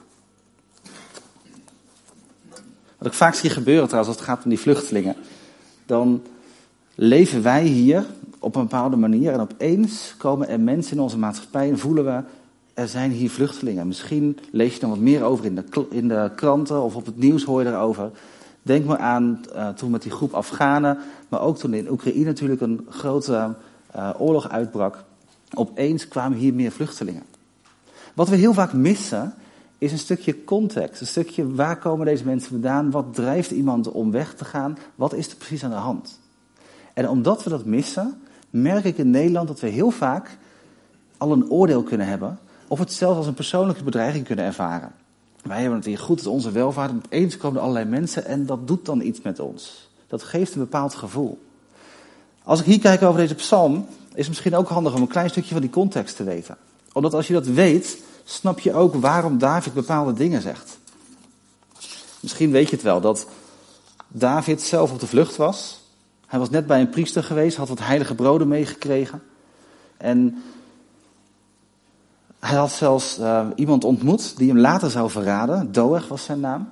Wat 2.98 3.08
ik 3.08 3.12
vaak 3.12 3.34
zie 3.34 3.50
gebeuren 3.50 3.88
trouwens 3.88 4.10
als 4.10 4.20
het 4.20 4.28
gaat 4.28 4.44
om 4.44 4.50
die 4.50 4.58
vluchtelingen. 4.58 5.16
Dan 5.86 6.22
leven 6.94 7.42
wij 7.42 7.64
hier 7.64 8.06
op 8.38 8.54
een 8.54 8.62
bepaalde 8.62 8.96
manier 8.96 9.32
en 9.32 9.40
opeens 9.40 10.14
komen 10.18 10.48
er 10.48 10.60
mensen 10.60 10.96
in 10.96 11.02
onze 11.02 11.18
maatschappij 11.18 11.70
en 11.70 11.78
voelen 11.78 12.04
we, 12.04 12.22
er 12.74 12.88
zijn 12.88 13.10
hier 13.10 13.30
vluchtelingen. 13.30 13.86
Misschien 13.86 14.38
lees 14.50 14.74
je 14.74 14.80
er 14.80 14.88
wat 14.88 14.98
meer 14.98 15.22
over 15.22 15.44
in 15.44 15.54
de, 15.54 15.86
in 15.90 16.08
de 16.08 16.30
kranten 16.34 16.82
of 16.82 16.96
op 16.96 17.06
het 17.06 17.18
nieuws 17.18 17.44
hoor 17.44 17.62
je 17.62 17.68
erover. 17.68 18.10
Denk 18.62 18.84
maar 18.84 18.98
aan 18.98 19.40
uh, 19.54 19.68
toen 19.68 19.90
met 19.90 20.02
die 20.02 20.12
groep 20.12 20.32
Afghanen, 20.34 20.98
maar 21.28 21.40
ook 21.40 21.58
toen 21.58 21.74
in 21.74 21.90
Oekraïne 21.90 22.24
natuurlijk 22.24 22.60
een 22.60 22.86
grote 22.88 23.54
uh, 23.96 24.10
oorlog 24.18 24.48
uitbrak. 24.48 25.04
Opeens 25.54 26.08
kwamen 26.08 26.38
hier 26.38 26.54
meer 26.54 26.72
vluchtelingen. 26.72 27.22
Wat 28.14 28.28
we 28.28 28.36
heel 28.36 28.54
vaak 28.54 28.72
missen, 28.72 29.34
is 29.78 29.92
een 29.92 29.98
stukje 29.98 30.44
context. 30.44 31.00
Een 31.00 31.06
stukje 31.06 31.54
waar 31.54 31.78
komen 31.78 32.06
deze 32.06 32.24
mensen 32.24 32.50
vandaan? 32.50 32.90
Wat 32.90 33.14
drijft 33.14 33.50
iemand 33.50 33.90
om 33.90 34.10
weg 34.10 34.34
te 34.34 34.44
gaan? 34.44 34.78
Wat 34.94 35.14
is 35.14 35.30
er 35.30 35.36
precies 35.36 35.64
aan 35.64 35.70
de 35.70 35.76
hand? 35.76 36.20
En 36.94 37.08
omdat 37.08 37.44
we 37.44 37.50
dat 37.50 37.64
missen, 37.64 38.20
merk 38.50 38.84
ik 38.84 38.98
in 38.98 39.10
Nederland 39.10 39.48
dat 39.48 39.60
we 39.60 39.68
heel 39.68 39.90
vaak 39.90 40.38
al 41.18 41.32
een 41.32 41.50
oordeel 41.50 41.82
kunnen 41.82 42.06
hebben. 42.06 42.38
Of 42.68 42.78
het 42.78 42.92
zelfs 42.92 43.16
als 43.16 43.26
een 43.26 43.34
persoonlijke 43.34 43.84
bedreiging 43.84 44.24
kunnen 44.24 44.44
ervaren. 44.44 44.92
Wij 45.42 45.60
hebben 45.60 45.78
het 45.78 45.86
hier 45.86 45.98
goed, 45.98 46.18
het 46.18 46.28
onze 46.28 46.50
welvaart. 46.50 46.90
Opeens 46.90 47.36
komen 47.36 47.56
er 47.56 47.62
allerlei 47.62 47.88
mensen 47.88 48.24
en 48.24 48.46
dat 48.46 48.66
doet 48.66 48.84
dan 48.84 49.00
iets 49.00 49.20
met 49.20 49.40
ons. 49.40 49.88
Dat 50.06 50.22
geeft 50.22 50.54
een 50.54 50.60
bepaald 50.60 50.94
gevoel. 50.94 51.38
Als 52.42 52.60
ik 52.60 52.66
hier 52.66 52.78
kijk 52.78 53.02
over 53.02 53.20
deze 53.20 53.34
psalm, 53.34 53.86
is 54.08 54.16
het 54.16 54.28
misschien 54.28 54.56
ook 54.56 54.68
handig 54.68 54.94
om 54.94 55.00
een 55.00 55.08
klein 55.08 55.30
stukje 55.30 55.52
van 55.52 55.60
die 55.60 55.70
context 55.70 56.16
te 56.16 56.24
weten. 56.24 56.56
Omdat 56.92 57.14
als 57.14 57.26
je 57.26 57.32
dat 57.32 57.46
weet, 57.46 57.98
snap 58.24 58.58
je 58.58 58.74
ook 58.74 58.94
waarom 58.94 59.38
David 59.38 59.74
bepaalde 59.74 60.12
dingen 60.12 60.42
zegt. 60.42 60.78
Misschien 62.20 62.50
weet 62.50 62.68
je 62.68 62.74
het 62.74 62.84
wel, 62.84 63.00
dat 63.00 63.26
David 64.08 64.62
zelf 64.62 64.92
op 64.92 65.00
de 65.00 65.06
vlucht 65.06 65.36
was. 65.36 65.80
Hij 66.26 66.38
was 66.38 66.50
net 66.50 66.66
bij 66.66 66.80
een 66.80 66.90
priester 66.90 67.24
geweest, 67.24 67.56
had 67.56 67.68
wat 67.68 67.78
heilige 67.78 68.14
broden 68.14 68.48
meegekregen. 68.48 69.22
En 69.96 70.42
hij 72.40 72.56
had 72.56 72.72
zelfs 72.72 73.18
uh, 73.18 73.46
iemand 73.54 73.84
ontmoet 73.84 74.36
die 74.36 74.48
hem 74.48 74.58
later 74.58 74.90
zou 74.90 75.10
verraden. 75.10 75.72
Doeg 75.72 76.08
was 76.08 76.24
zijn 76.24 76.40
naam. 76.40 76.68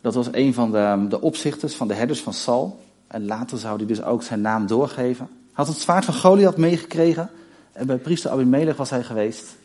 Dat 0.00 0.14
was 0.14 0.28
een 0.32 0.54
van 0.54 0.70
de, 0.70 1.06
de 1.08 1.20
opzichters 1.20 1.74
van 1.74 1.88
de 1.88 1.94
herders 1.94 2.20
van 2.20 2.32
Sal. 2.32 2.80
En 3.06 3.26
later 3.26 3.58
zou 3.58 3.76
hij 3.76 3.86
dus 3.86 4.02
ook 4.02 4.22
zijn 4.22 4.40
naam 4.40 4.66
doorgeven. 4.66 5.26
Hij 5.26 5.52
had 5.52 5.66
het 5.66 5.76
zwaard 5.76 6.04
van 6.04 6.14
Goliath 6.14 6.56
meegekregen. 6.56 7.30
En 7.72 7.86
bij 7.86 7.96
priester 7.96 8.30
Abimelech 8.30 8.76
was 8.76 8.90
hij 8.90 9.04
geweest. 9.04 9.56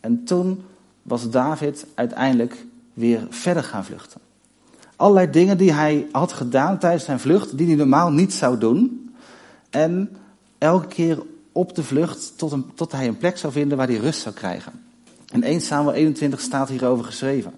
En 0.00 0.24
toen 0.24 0.64
was 1.02 1.30
David 1.30 1.86
uiteindelijk 1.94 2.66
weer 2.92 3.26
verder 3.30 3.62
gaan 3.62 3.84
vluchten. 3.84 4.20
Allerlei 4.96 5.30
dingen 5.30 5.58
die 5.58 5.72
hij 5.72 6.06
had 6.12 6.32
gedaan 6.32 6.78
tijdens 6.78 7.04
zijn 7.04 7.20
vlucht, 7.20 7.58
die 7.58 7.66
hij 7.66 7.76
normaal 7.76 8.10
niet 8.10 8.32
zou 8.32 8.58
doen. 8.58 9.14
En 9.70 10.16
elke 10.58 10.86
keer 10.86 11.22
op 11.60 11.74
de 11.74 11.84
vlucht 11.84 12.32
tot, 12.38 12.52
een, 12.52 12.74
tot 12.74 12.92
hij 12.92 13.08
een 13.08 13.16
plek 13.16 13.38
zou 13.38 13.52
vinden 13.52 13.76
waar 13.76 13.86
hij 13.86 13.96
rust 13.96 14.20
zou 14.20 14.34
krijgen. 14.34 14.72
In 15.32 15.42
1 15.42 15.60
Samuel 15.60 15.94
21 15.94 16.40
staat 16.40 16.68
hierover 16.68 17.04
geschreven. 17.04 17.52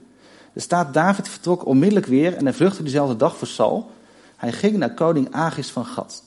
Er 0.52 0.60
staat, 0.60 0.94
David 0.94 1.28
vertrok 1.28 1.66
onmiddellijk 1.66 2.06
weer 2.06 2.36
en 2.36 2.44
hij 2.44 2.54
vluchtte 2.54 2.82
diezelfde 2.82 3.16
dag 3.16 3.36
voor 3.36 3.46
Saul. 3.46 3.90
Hij 4.36 4.52
ging 4.52 4.76
naar 4.76 4.94
koning 4.94 5.28
Agis 5.30 5.70
van 5.70 5.84
Gad. 5.84 6.22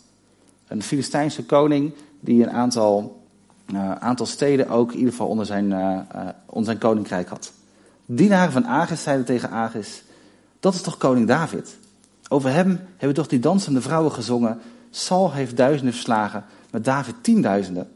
Een 0.67 0.83
Filistijnse 0.83 1.45
koning 1.45 1.93
die 2.19 2.43
een 2.43 2.51
aantal, 2.51 3.21
uh, 3.73 3.91
aantal 3.91 4.25
steden 4.25 4.69
ook 4.69 4.91
in 4.91 4.97
ieder 4.97 5.11
geval 5.11 5.27
onder 5.27 5.45
zijn, 5.45 5.71
uh, 5.71 5.99
onder 6.45 6.65
zijn 6.65 6.77
koninkrijk 6.77 7.27
had. 7.27 7.51
Dienaren 8.05 8.51
van 8.51 8.67
Agis 8.67 9.03
zeiden 9.03 9.25
tegen 9.25 9.49
Agis, 9.49 10.03
dat 10.59 10.73
is 10.73 10.81
toch 10.81 10.97
koning 10.97 11.27
David? 11.27 11.77
Over 12.27 12.51
hem 12.51 12.79
hebben 12.97 13.17
toch 13.17 13.27
die 13.27 13.39
dansende 13.39 13.81
vrouwen 13.81 14.11
gezongen. 14.11 14.59
Saul 14.89 15.31
heeft 15.31 15.57
duizenden 15.57 15.93
verslagen, 15.93 16.45
maar 16.75 16.83
David 16.83 17.15
tienduizenden. 17.21 17.91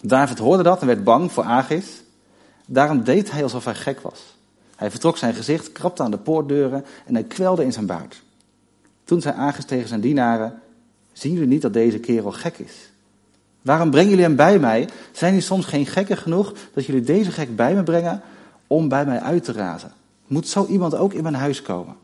David 0.00 0.38
hoorde 0.38 0.62
dat 0.62 0.80
en 0.80 0.86
werd 0.86 1.04
bang 1.04 1.32
voor 1.32 1.44
Agis. 1.44 2.02
Daarom 2.66 3.04
deed 3.04 3.30
hij 3.30 3.42
alsof 3.42 3.64
hij 3.64 3.74
gek 3.74 4.00
was. 4.00 4.36
Hij 4.76 4.90
vertrok 4.90 5.16
zijn 5.16 5.34
gezicht, 5.34 5.72
krapte 5.72 6.02
aan 6.02 6.10
de 6.10 6.18
poortdeuren 6.18 6.84
en 7.06 7.14
hij 7.14 7.24
kwelde 7.24 7.64
in 7.64 7.72
zijn 7.72 7.86
baard. 7.86 8.22
Toen 9.04 9.20
zei 9.20 9.36
Agis 9.36 9.64
tegen 9.64 9.88
zijn 9.88 10.00
dienaren, 10.00 10.60
zien 11.12 11.32
jullie 11.32 11.48
niet 11.48 11.62
dat 11.62 11.72
deze 11.72 11.98
kerel 11.98 12.32
gek 12.32 12.58
is? 12.58 12.90
Waarom 13.62 13.90
brengen 13.90 14.10
jullie 14.10 14.24
hem 14.24 14.36
bij 14.36 14.58
mij? 14.58 14.88
Zijn 15.12 15.30
jullie 15.30 15.46
soms 15.46 15.66
geen 15.66 15.86
gekken 15.86 16.16
genoeg 16.16 16.52
dat 16.74 16.86
jullie 16.86 17.02
deze 17.02 17.30
gek 17.30 17.56
bij 17.56 17.74
me 17.74 17.82
brengen 17.82 18.22
om 18.66 18.88
bij 18.88 19.04
mij 19.04 19.20
uit 19.20 19.44
te 19.44 19.52
razen? 19.52 19.92
Moet 20.26 20.48
zo 20.48 20.66
iemand 20.66 20.94
ook 20.94 21.12
in 21.12 21.22
mijn 21.22 21.34
huis 21.34 21.62
komen? 21.62 21.96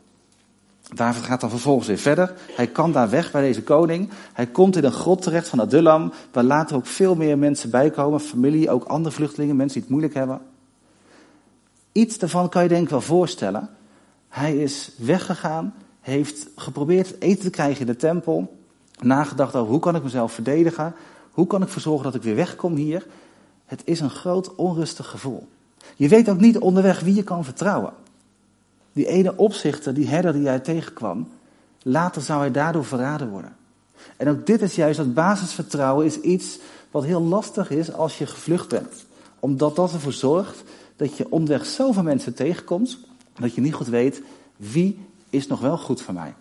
David 0.95 1.23
gaat 1.23 1.41
dan 1.41 1.49
vervolgens 1.49 1.87
weer 1.87 1.97
verder. 1.97 2.33
Hij 2.55 2.67
kan 2.67 2.91
daar 2.91 3.09
weg 3.09 3.31
bij 3.31 3.41
deze 3.41 3.63
koning. 3.63 4.09
Hij 4.33 4.47
komt 4.47 4.75
in 4.75 4.83
een 4.83 4.91
grot 4.91 5.21
terecht 5.21 5.47
van 5.47 5.61
Adullam, 5.61 6.13
waar 6.31 6.43
later 6.43 6.75
ook 6.75 6.85
veel 6.85 7.15
meer 7.15 7.37
mensen 7.37 7.69
bijkomen. 7.69 8.19
Familie, 8.19 8.69
ook 8.69 8.83
andere 8.83 9.15
vluchtelingen, 9.15 9.55
mensen 9.55 9.73
die 9.73 9.81
het 9.81 9.91
moeilijk 9.91 10.13
hebben. 10.13 10.41
Iets 11.91 12.17
daarvan 12.17 12.49
kan 12.49 12.63
je 12.63 12.69
denk 12.69 12.83
ik 12.83 12.89
wel 12.89 13.01
voorstellen. 13.01 13.69
Hij 14.29 14.57
is 14.57 14.91
weggegaan, 14.97 15.73
heeft 16.01 16.47
geprobeerd 16.55 17.21
eten 17.21 17.43
te 17.43 17.49
krijgen 17.49 17.79
in 17.79 17.87
de 17.87 17.95
tempel. 17.95 18.57
Nagedacht 19.01 19.55
over 19.55 19.71
hoe 19.71 19.79
kan 19.79 19.95
ik 19.95 20.03
mezelf 20.03 20.33
verdedigen? 20.33 20.93
Hoe 21.31 21.47
kan 21.47 21.61
ik 21.61 21.67
ervoor 21.67 21.81
zorgen 21.81 22.03
dat 22.03 22.15
ik 22.15 22.21
weer 22.21 22.35
wegkom 22.35 22.75
hier? 22.75 23.05
Het 23.65 23.81
is 23.85 23.99
een 23.99 24.09
groot 24.09 24.55
onrustig 24.55 25.07
gevoel. 25.07 25.47
Je 25.95 26.07
weet 26.07 26.29
ook 26.29 26.39
niet 26.39 26.57
onderweg 26.57 26.99
wie 26.99 27.15
je 27.15 27.23
kan 27.23 27.43
vertrouwen. 27.43 27.93
Die 28.93 29.07
ene 29.07 29.37
opzichter, 29.37 29.93
die 29.93 30.07
herder 30.07 30.33
die 30.33 30.47
hij 30.47 30.59
tegenkwam, 30.59 31.27
later 31.81 32.21
zou 32.21 32.39
hij 32.39 32.51
daardoor 32.51 32.85
verraden 32.85 33.29
worden. 33.29 33.55
En 34.17 34.29
ook 34.29 34.45
dit 34.45 34.61
is 34.61 34.75
juist, 34.75 34.97
dat 34.97 35.13
basisvertrouwen 35.13 36.05
is 36.05 36.19
iets 36.19 36.59
wat 36.91 37.03
heel 37.03 37.21
lastig 37.21 37.69
is 37.69 37.93
als 37.93 38.17
je 38.17 38.25
gevlucht 38.25 38.69
bent. 38.69 39.05
Omdat 39.39 39.75
dat 39.75 39.93
ervoor 39.93 40.13
zorgt 40.13 40.63
dat 40.95 41.17
je 41.17 41.31
onderweg 41.31 41.65
zoveel 41.65 42.03
mensen 42.03 42.33
tegenkomt, 42.33 42.97
dat 43.39 43.53
je 43.53 43.61
niet 43.61 43.73
goed 43.73 43.87
weet 43.87 44.21
wie 44.57 44.99
is 45.29 45.47
nog 45.47 45.59
wel 45.59 45.77
goed 45.77 46.01
voor 46.01 46.13
mij. 46.13 46.33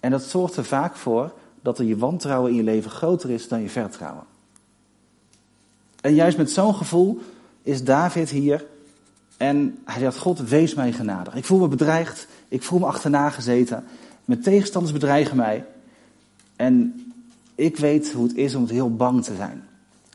En 0.00 0.10
dat 0.10 0.22
zorgt 0.22 0.56
er 0.56 0.64
vaak 0.64 0.96
voor 0.96 1.32
dat 1.62 1.78
er 1.78 1.84
je 1.84 1.96
wantrouwen 1.96 2.50
in 2.50 2.56
je 2.56 2.62
leven 2.62 2.90
groter 2.90 3.30
is 3.30 3.48
dan 3.48 3.62
je 3.62 3.68
vertrouwen. 3.68 4.24
En 6.00 6.14
juist 6.14 6.36
met 6.36 6.50
zo'n 6.50 6.74
gevoel 6.74 7.20
is 7.62 7.84
David 7.84 8.30
hier 8.30 8.66
en 9.42 9.78
hij 9.84 10.00
zegt, 10.00 10.18
God, 10.18 10.48
wees 10.48 10.74
mij 10.74 10.92
genadig. 10.92 11.34
Ik 11.34 11.44
voel 11.44 11.58
me 11.58 11.68
bedreigd, 11.68 12.26
ik 12.48 12.62
voel 12.62 12.78
me 12.78 12.86
achterna 12.86 13.30
gezeten. 13.30 13.84
Mijn 14.24 14.40
tegenstanders 14.40 14.92
bedreigen 14.92 15.36
mij. 15.36 15.64
En 16.56 17.04
ik 17.54 17.76
weet 17.76 18.12
hoe 18.12 18.26
het 18.26 18.36
is 18.36 18.54
om 18.54 18.66
heel 18.66 18.96
bang 18.96 19.24
te 19.24 19.34
zijn. 19.34 19.64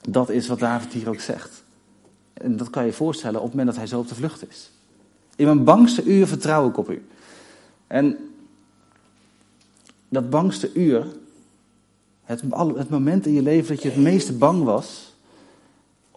Dat 0.09 0.29
is 0.29 0.47
wat 0.47 0.59
David 0.59 0.93
hier 0.93 1.09
ook 1.09 1.19
zegt. 1.19 1.63
En 2.33 2.57
dat 2.57 2.69
kan 2.69 2.83
je 2.83 2.89
je 2.89 2.95
voorstellen 2.95 3.39
op 3.39 3.45
het 3.45 3.55
moment 3.55 3.69
dat 3.69 3.77
hij 3.77 3.87
zo 3.87 3.99
op 3.99 4.07
de 4.07 4.15
vlucht 4.15 4.49
is. 4.49 4.71
In 5.35 5.45
mijn 5.45 5.63
bangste 5.63 6.03
uur 6.03 6.27
vertrouw 6.27 6.69
ik 6.69 6.77
op 6.77 6.91
u. 6.91 7.05
En 7.87 8.17
dat 10.09 10.29
bangste 10.29 10.73
uur, 10.73 11.05
het, 12.23 12.41
het 12.75 12.89
moment 12.89 13.25
in 13.25 13.33
je 13.33 13.41
leven 13.41 13.75
dat 13.75 13.83
je 13.83 13.89
het 13.89 13.97
meeste 13.97 14.33
bang 14.33 14.63
was, 14.63 15.15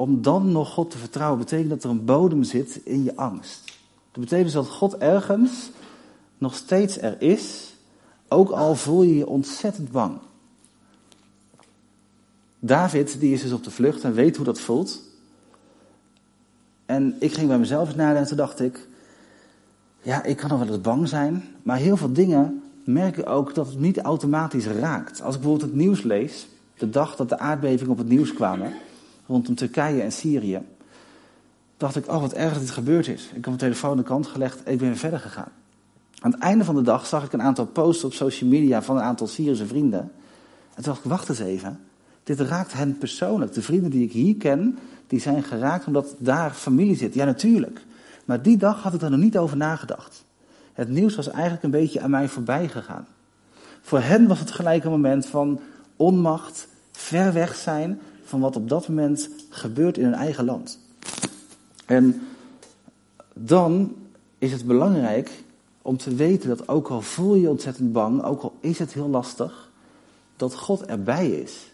om 0.00 0.22
dan 0.22 0.52
nog 0.52 0.72
God 0.72 0.90
te 0.90 0.98
vertrouwen, 0.98 1.38
betekent 1.38 1.70
dat 1.70 1.84
er 1.84 1.90
een 1.90 2.04
bodem 2.04 2.42
zit 2.42 2.80
in 2.84 3.04
je 3.04 3.16
angst. 3.16 3.64
Dat 4.12 4.20
betekent 4.22 4.44
dus 4.44 4.54
dat 4.54 4.68
God 4.68 4.96
ergens 4.96 5.70
nog 6.38 6.54
steeds 6.54 7.00
er 7.00 7.22
is, 7.22 7.74
ook 8.28 8.50
al 8.50 8.74
voel 8.74 9.02
je 9.02 9.16
je 9.16 9.26
ontzettend 9.26 9.90
bang. 9.90 10.18
David, 12.58 13.20
die 13.20 13.32
is 13.32 13.42
dus 13.42 13.52
op 13.52 13.64
de 13.64 13.70
vlucht 13.70 14.04
en 14.04 14.14
weet 14.14 14.36
hoe 14.36 14.44
dat 14.44 14.60
voelt. 14.60 15.00
En 16.86 17.16
ik 17.18 17.32
ging 17.32 17.48
bij 17.48 17.58
mezelf 17.58 17.86
eens 17.86 17.96
nadenken 17.96 18.22
en 18.22 18.28
toen 18.28 18.36
dacht 18.36 18.60
ik, 18.60 18.88
ja, 20.02 20.22
ik 20.22 20.36
kan 20.36 20.48
nog 20.48 20.58
wel 20.58 20.68
eens 20.68 20.80
bang 20.80 21.08
zijn, 21.08 21.44
maar 21.62 21.76
heel 21.76 21.96
veel 21.96 22.12
dingen 22.12 22.62
merk 22.84 23.16
ik 23.16 23.28
ook 23.28 23.54
dat 23.54 23.66
het 23.66 23.78
niet 23.78 23.98
automatisch 23.98 24.66
raakt. 24.66 25.22
Als 25.22 25.34
ik 25.34 25.40
bijvoorbeeld 25.40 25.70
het 25.70 25.80
nieuws 25.80 26.02
lees, 26.02 26.48
de 26.78 26.90
dag 26.90 27.16
dat 27.16 27.28
de 27.28 27.38
aardbevingen 27.38 27.92
op 27.92 27.98
het 27.98 28.08
nieuws 28.08 28.32
kwamen, 28.32 28.72
rondom 29.30 29.54
Turkije 29.54 30.02
en 30.02 30.12
Syrië, 30.12 30.60
dacht 31.76 31.96
ik, 31.96 32.08
oh 32.08 32.20
wat 32.20 32.32
erg 32.32 32.52
dat 32.52 32.60
dit 32.60 32.70
gebeurd 32.70 33.08
is. 33.08 33.24
Ik 33.26 33.34
heb 33.34 33.44
mijn 33.44 33.56
telefoon 33.56 33.90
aan 33.90 33.96
de 33.96 34.02
kant 34.02 34.26
gelegd 34.26 34.62
en 34.62 34.72
ik 34.72 34.78
ben 34.78 34.96
verder 34.96 35.20
gegaan. 35.20 35.52
Aan 36.20 36.30
het 36.30 36.40
einde 36.40 36.64
van 36.64 36.74
de 36.74 36.82
dag 36.82 37.06
zag 37.06 37.24
ik 37.24 37.32
een 37.32 37.42
aantal 37.42 37.66
posts 37.66 38.04
op 38.04 38.12
social 38.12 38.50
media 38.50 38.82
van 38.82 38.96
een 38.96 39.02
aantal 39.02 39.26
Syrische 39.26 39.66
vrienden. 39.66 40.00
En 40.00 40.82
toen 40.82 40.84
dacht 40.84 40.98
ik, 41.04 41.10
wacht 41.10 41.28
eens 41.28 41.38
even. 41.38 41.80
Dit 42.24 42.40
raakt 42.40 42.72
hen 42.72 42.98
persoonlijk. 42.98 43.52
De 43.52 43.62
vrienden 43.62 43.90
die 43.90 44.04
ik 44.04 44.12
hier 44.12 44.36
ken, 44.36 44.78
die 45.06 45.20
zijn 45.20 45.42
geraakt 45.42 45.86
omdat 45.86 46.14
daar 46.18 46.50
familie 46.50 46.96
zit. 46.96 47.14
Ja, 47.14 47.24
natuurlijk. 47.24 47.84
Maar 48.24 48.42
die 48.42 48.56
dag 48.56 48.82
had 48.82 48.94
ik 48.94 49.02
er 49.02 49.10
nog 49.10 49.20
niet 49.20 49.38
over 49.38 49.56
nagedacht. 49.56 50.24
Het 50.72 50.88
nieuws 50.88 51.16
was 51.16 51.30
eigenlijk 51.30 51.62
een 51.62 51.70
beetje 51.70 52.00
aan 52.00 52.10
mij 52.10 52.28
voorbij 52.28 52.68
gegaan. 52.68 53.06
Voor 53.82 54.00
hen 54.00 54.26
was 54.26 54.40
het 54.40 54.50
gelijk 54.50 54.84
een 54.84 54.90
moment 54.90 55.26
van 55.26 55.60
onmacht, 55.96 56.68
ver 56.92 57.32
weg 57.32 57.54
zijn 57.54 58.00
van 58.30 58.40
wat 58.40 58.56
op 58.56 58.68
dat 58.68 58.88
moment 58.88 59.28
gebeurt 59.48 59.98
in 59.98 60.04
hun 60.04 60.14
eigen 60.14 60.44
land. 60.44 60.78
En 61.86 62.22
dan 63.34 63.94
is 64.38 64.52
het 64.52 64.66
belangrijk 64.66 65.42
om 65.82 65.96
te 65.96 66.14
weten 66.14 66.48
dat 66.48 66.68
ook 66.68 66.88
al 66.88 67.00
voel 67.00 67.34
je 67.34 67.50
ontzettend 67.50 67.92
bang, 67.92 68.22
ook 68.22 68.42
al 68.42 68.54
is 68.60 68.78
het 68.78 68.92
heel 68.92 69.08
lastig, 69.08 69.70
dat 70.36 70.54
God 70.54 70.84
erbij 70.84 71.30
is. 71.30 71.72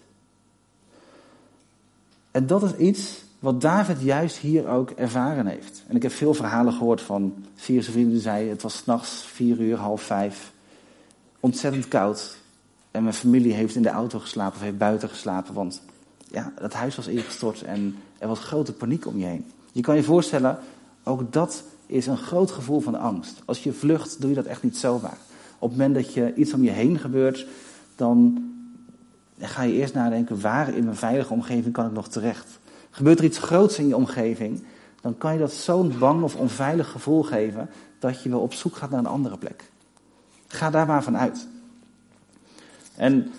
En 2.30 2.46
dat 2.46 2.62
is 2.62 2.74
iets 2.74 3.22
wat 3.38 3.60
David 3.60 4.00
juist 4.00 4.36
hier 4.36 4.68
ook 4.68 4.90
ervaren 4.90 5.46
heeft. 5.46 5.82
En 5.88 5.96
ik 5.96 6.02
heb 6.02 6.12
veel 6.12 6.34
verhalen 6.34 6.72
gehoord 6.72 7.00
van 7.00 7.44
Syrische 7.56 7.90
vrienden 7.90 8.12
die 8.12 8.20
zeiden, 8.20 8.50
het 8.50 8.62
was 8.62 8.76
s'nachts 8.76 9.22
vier 9.22 9.60
uur, 9.60 9.76
half 9.76 10.02
vijf, 10.02 10.52
ontzettend 11.40 11.88
koud. 11.88 12.36
En 12.90 13.02
mijn 13.02 13.14
familie 13.14 13.52
heeft 13.52 13.74
in 13.74 13.82
de 13.82 13.88
auto 13.88 14.18
geslapen 14.18 14.56
of 14.56 14.62
heeft 14.62 14.78
buiten 14.78 15.08
geslapen, 15.08 15.54
want 15.54 15.82
ja, 16.30 16.52
het 16.60 16.72
huis 16.72 16.96
was 16.96 17.06
ingestort 17.06 17.62
en 17.62 17.96
er 18.18 18.28
was 18.28 18.40
grote 18.40 18.72
paniek 18.72 19.06
om 19.06 19.18
je 19.18 19.24
heen. 19.24 19.44
Je 19.72 19.80
kan 19.82 19.96
je 19.96 20.02
voorstellen, 20.02 20.58
ook 21.04 21.32
dat 21.32 21.64
is 21.86 22.06
een 22.06 22.16
groot 22.16 22.50
gevoel 22.50 22.80
van 22.80 22.94
angst. 22.94 23.42
Als 23.44 23.62
je 23.62 23.72
vlucht, 23.72 24.20
doe 24.20 24.30
je 24.30 24.36
dat 24.36 24.44
echt 24.44 24.62
niet 24.62 24.76
zomaar. 24.76 25.18
Op 25.58 25.68
het 25.68 25.78
moment 25.78 25.94
dat 25.94 26.14
je 26.14 26.34
iets 26.34 26.52
om 26.52 26.62
je 26.62 26.70
heen 26.70 26.98
gebeurt, 26.98 27.46
dan 27.96 28.44
ga 29.38 29.62
je 29.62 29.72
eerst 29.72 29.94
nadenken, 29.94 30.40
waar 30.40 30.74
in 30.74 30.84
mijn 30.84 30.96
veilige 30.96 31.32
omgeving 31.32 31.72
kan 31.72 31.86
ik 31.86 31.92
nog 31.92 32.08
terecht? 32.08 32.58
Gebeurt 32.90 33.18
er 33.18 33.24
iets 33.24 33.38
groots 33.38 33.78
in 33.78 33.88
je 33.88 33.96
omgeving, 33.96 34.64
dan 35.00 35.18
kan 35.18 35.32
je 35.32 35.38
dat 35.38 35.52
zo'n 35.52 35.98
bang 35.98 36.22
of 36.22 36.36
onveilig 36.36 36.90
gevoel 36.90 37.22
geven, 37.22 37.70
dat 37.98 38.22
je 38.22 38.28
wel 38.28 38.40
op 38.40 38.52
zoek 38.52 38.76
gaat 38.76 38.90
naar 38.90 38.98
een 38.98 39.06
andere 39.06 39.38
plek. 39.38 39.70
Ga 40.46 40.70
daar 40.70 40.86
maar 40.86 41.02
van 41.02 41.16
uit. 41.16 41.46
En 42.96 43.32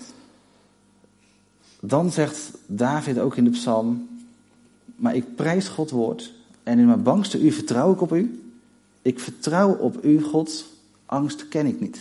dan 1.80 2.12
zegt 2.12 2.52
David 2.66 3.20
ook 3.20 3.36
in 3.36 3.44
de 3.44 3.50
psalm, 3.50 4.08
maar 4.96 5.16
ik 5.16 5.36
prijs 5.36 5.68
God 5.68 5.90
woord 5.90 6.34
en 6.64 6.80
in 6.80 6.86
mijn 6.86 7.04
bangste 7.04 7.40
uur 7.40 7.54
vertrouw 7.54 7.94
ik 7.94 8.02
op 8.02 8.14
u. 8.14 8.42
Ik 9.02 9.20
vertrouw 9.20 9.74
op 9.74 10.04
u, 10.04 10.22
God, 10.22 10.66
angst 11.06 11.48
ken 11.48 11.66
ik 11.66 11.80
niet. 11.80 11.96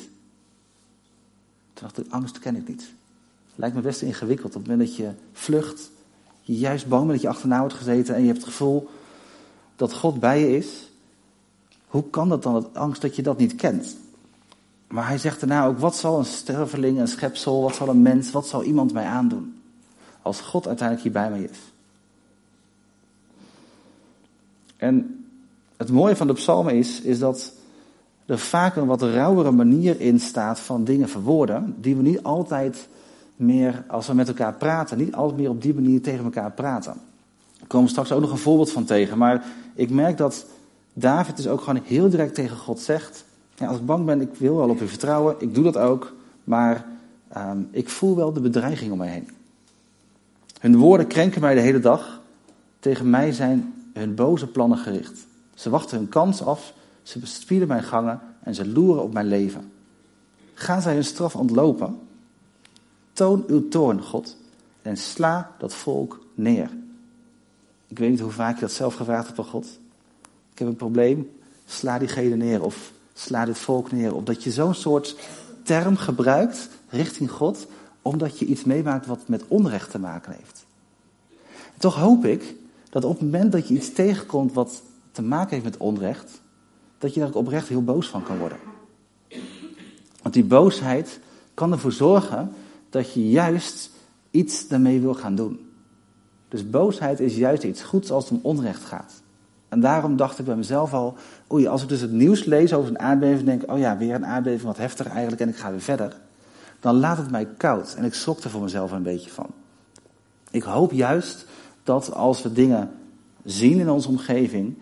Toen 1.72 1.86
dacht 1.88 1.98
ik, 1.98 2.06
angst 2.08 2.38
ken 2.38 2.56
ik 2.56 2.68
niet. 2.68 2.92
Lijkt 3.54 3.74
me 3.74 3.80
best 3.80 4.02
ingewikkeld 4.02 4.54
op 4.54 4.60
het 4.60 4.70
moment 4.70 4.88
dat 4.88 4.96
je 4.96 5.10
vlucht, 5.32 5.90
je 6.42 6.58
juist 6.58 6.88
bang 6.88 7.00
bent 7.06 7.12
dat 7.12 7.22
je 7.22 7.28
achterna 7.28 7.60
wordt 7.60 7.74
gezeten 7.74 8.14
en 8.14 8.20
je 8.20 8.26
hebt 8.26 8.38
het 8.38 8.48
gevoel 8.48 8.88
dat 9.76 9.94
God 9.94 10.20
bij 10.20 10.40
je 10.40 10.56
is. 10.56 10.90
Hoe 11.86 12.10
kan 12.10 12.28
dat 12.28 12.42
dan, 12.42 12.54
het 12.54 12.74
angst 12.74 13.02
dat 13.02 13.16
je 13.16 13.22
dat 13.22 13.38
niet 13.38 13.54
kent? 13.54 13.96
Maar 14.86 15.06
hij 15.06 15.18
zegt 15.18 15.40
daarna 15.40 15.66
ook, 15.66 15.78
wat 15.78 15.96
zal 15.96 16.18
een 16.18 16.24
sterveling, 16.24 16.98
een 16.98 17.08
schepsel, 17.08 17.62
wat 17.62 17.74
zal 17.74 17.88
een 17.88 18.02
mens, 18.02 18.30
wat 18.30 18.46
zal 18.46 18.62
iemand 18.62 18.92
mij 18.92 19.04
aandoen? 19.04 19.55
Als 20.26 20.40
God 20.40 20.66
uiteindelijk 20.66 21.06
hier 21.08 21.22
bij 21.22 21.30
mij 21.30 21.42
is. 21.42 21.58
En 24.76 25.24
het 25.76 25.90
mooie 25.90 26.16
van 26.16 26.26
de 26.26 26.32
psalmen 26.32 26.74
is, 26.74 27.00
is 27.00 27.18
dat 27.18 27.52
er 28.24 28.38
vaak 28.38 28.76
een 28.76 28.86
wat 28.86 29.02
rauwere 29.02 29.50
manier 29.50 30.00
in 30.00 30.20
staat 30.20 30.60
van 30.60 30.84
dingen 30.84 31.08
verwoorden, 31.08 31.74
die 31.80 31.96
we 31.96 32.02
niet 32.02 32.22
altijd 32.22 32.88
meer, 33.36 33.84
als 33.88 34.06
we 34.06 34.14
met 34.14 34.28
elkaar 34.28 34.54
praten, 34.54 34.98
niet 34.98 35.14
altijd 35.14 35.40
meer 35.40 35.50
op 35.50 35.62
die 35.62 35.74
manier 35.74 36.02
tegen 36.02 36.24
elkaar 36.24 36.52
praten. 36.52 36.94
Daar 37.58 37.68
komen 37.68 37.88
straks 37.88 38.12
ook 38.12 38.20
nog 38.20 38.30
een 38.30 38.38
voorbeeld 38.38 38.72
van 38.72 38.84
tegen, 38.84 39.18
maar 39.18 39.44
ik 39.74 39.90
merk 39.90 40.16
dat 40.16 40.46
David 40.92 41.36
dus 41.36 41.48
ook 41.48 41.60
gewoon 41.60 41.82
heel 41.84 42.08
direct 42.08 42.34
tegen 42.34 42.56
God 42.56 42.80
zegt, 42.80 43.24
ja, 43.54 43.66
als 43.66 43.78
ik 43.78 43.86
bang 43.86 44.04
ben, 44.04 44.20
ik 44.20 44.34
wil 44.34 44.56
wel 44.56 44.68
op 44.68 44.80
u 44.80 44.88
vertrouwen, 44.88 45.34
ik 45.38 45.54
doe 45.54 45.64
dat 45.64 45.76
ook, 45.76 46.12
maar 46.44 46.86
ehm, 47.28 47.58
ik 47.70 47.88
voel 47.88 48.16
wel 48.16 48.32
de 48.32 48.40
bedreiging 48.40 48.92
om 48.92 48.98
mij 48.98 49.08
heen. 49.08 49.28
Hun 50.60 50.76
woorden 50.76 51.06
krenken 51.06 51.40
mij 51.40 51.54
de 51.54 51.60
hele 51.60 51.80
dag, 51.80 52.20
tegen 52.78 53.10
mij 53.10 53.32
zijn 53.32 53.74
hun 53.92 54.14
boze 54.14 54.46
plannen 54.46 54.78
gericht. 54.78 55.26
Ze 55.54 55.70
wachten 55.70 55.98
hun 55.98 56.08
kans 56.08 56.42
af, 56.42 56.72
ze 57.02 57.18
bespieden 57.18 57.68
mijn 57.68 57.82
gangen 57.82 58.20
en 58.42 58.54
ze 58.54 58.68
loeren 58.68 59.02
op 59.02 59.12
mijn 59.12 59.26
leven. 59.26 59.72
Gaan 60.54 60.82
zij 60.82 60.94
hun 60.94 61.04
straf 61.04 61.36
ontlopen? 61.36 61.98
Toon 63.12 63.44
uw 63.46 63.68
toorn, 63.68 64.02
God, 64.02 64.36
en 64.82 64.96
sla 64.96 65.50
dat 65.58 65.74
volk 65.74 66.20
neer. 66.34 66.70
Ik 67.88 67.98
weet 67.98 68.10
niet 68.10 68.20
hoe 68.20 68.30
vaak 68.30 68.54
je 68.54 68.60
dat 68.60 68.72
zelf 68.72 68.94
gevraagd 68.94 69.24
hebt 69.24 69.36
van 69.36 69.44
God. 69.44 69.66
Ik 70.52 70.58
heb 70.58 70.68
een 70.68 70.76
probleem, 70.76 71.30
sla 71.66 71.98
diegene 71.98 72.36
neer 72.36 72.62
of 72.62 72.92
sla 73.14 73.44
dit 73.44 73.58
volk 73.58 73.92
neer. 73.92 74.14
Omdat 74.14 74.42
je 74.42 74.50
zo'n 74.50 74.74
soort 74.74 75.16
term 75.62 75.96
gebruikt 75.96 76.68
richting 76.88 77.30
God, 77.30 77.66
omdat 78.06 78.38
je 78.38 78.44
iets 78.44 78.64
meemaakt 78.64 79.06
wat 79.06 79.28
met 79.28 79.44
onrecht 79.48 79.90
te 79.90 79.98
maken 79.98 80.32
heeft. 80.32 80.66
toch 81.78 81.94
hoop 81.94 82.24
ik 82.24 82.54
dat 82.90 83.04
op 83.04 83.12
het 83.12 83.20
moment 83.20 83.52
dat 83.52 83.68
je 83.68 83.74
iets 83.74 83.92
tegenkomt 83.92 84.52
wat 84.52 84.82
te 85.12 85.22
maken 85.22 85.50
heeft 85.50 85.64
met 85.64 85.76
onrecht, 85.76 86.40
dat 86.98 87.14
je 87.14 87.20
daar 87.20 87.32
oprecht 87.32 87.68
heel 87.68 87.84
boos 87.84 88.08
van 88.08 88.22
kan 88.22 88.38
worden. 88.38 88.58
Want 90.22 90.34
die 90.34 90.44
boosheid 90.44 91.20
kan 91.54 91.72
ervoor 91.72 91.92
zorgen 91.92 92.52
dat 92.90 93.12
je 93.12 93.30
juist 93.30 93.90
iets 94.30 94.68
daarmee 94.68 95.00
wil 95.00 95.14
gaan 95.14 95.34
doen. 95.34 95.70
Dus 96.48 96.70
boosheid 96.70 97.20
is 97.20 97.36
juist 97.36 97.62
iets 97.62 97.82
goeds 97.82 98.10
als 98.10 98.24
het 98.24 98.32
om 98.32 98.40
onrecht 98.42 98.84
gaat. 98.84 99.12
En 99.68 99.80
daarom 99.80 100.16
dacht 100.16 100.38
ik 100.38 100.44
bij 100.44 100.56
mezelf 100.56 100.94
al, 100.94 101.16
oei, 101.52 101.66
als 101.66 101.82
ik 101.82 101.88
dus 101.88 102.00
het 102.00 102.12
nieuws 102.12 102.44
lees 102.44 102.74
over 102.74 102.90
een 102.90 102.98
aardbeving, 102.98 103.44
denk 103.44 103.70
oh 103.70 103.78
ja, 103.78 103.96
weer 103.96 104.14
een 104.14 104.26
aardbeving, 104.26 104.62
wat 104.62 104.76
heftig 104.76 105.06
eigenlijk, 105.06 105.40
en 105.40 105.48
ik 105.48 105.56
ga 105.56 105.70
weer 105.70 105.80
verder. 105.80 106.24
Dan 106.86 106.98
laat 106.98 107.16
het 107.16 107.30
mij 107.30 107.48
koud 107.56 107.94
en 107.94 108.04
ik 108.04 108.14
schrok 108.14 108.40
er 108.40 108.50
voor 108.50 108.62
mezelf 108.62 108.92
een 108.92 109.02
beetje 109.02 109.30
van. 109.30 109.46
Ik 110.50 110.62
hoop 110.62 110.92
juist 110.92 111.46
dat 111.82 112.12
als 112.12 112.42
we 112.42 112.52
dingen 112.52 112.90
zien 113.44 113.78
in 113.78 113.90
onze 113.90 114.08
omgeving 114.08 114.74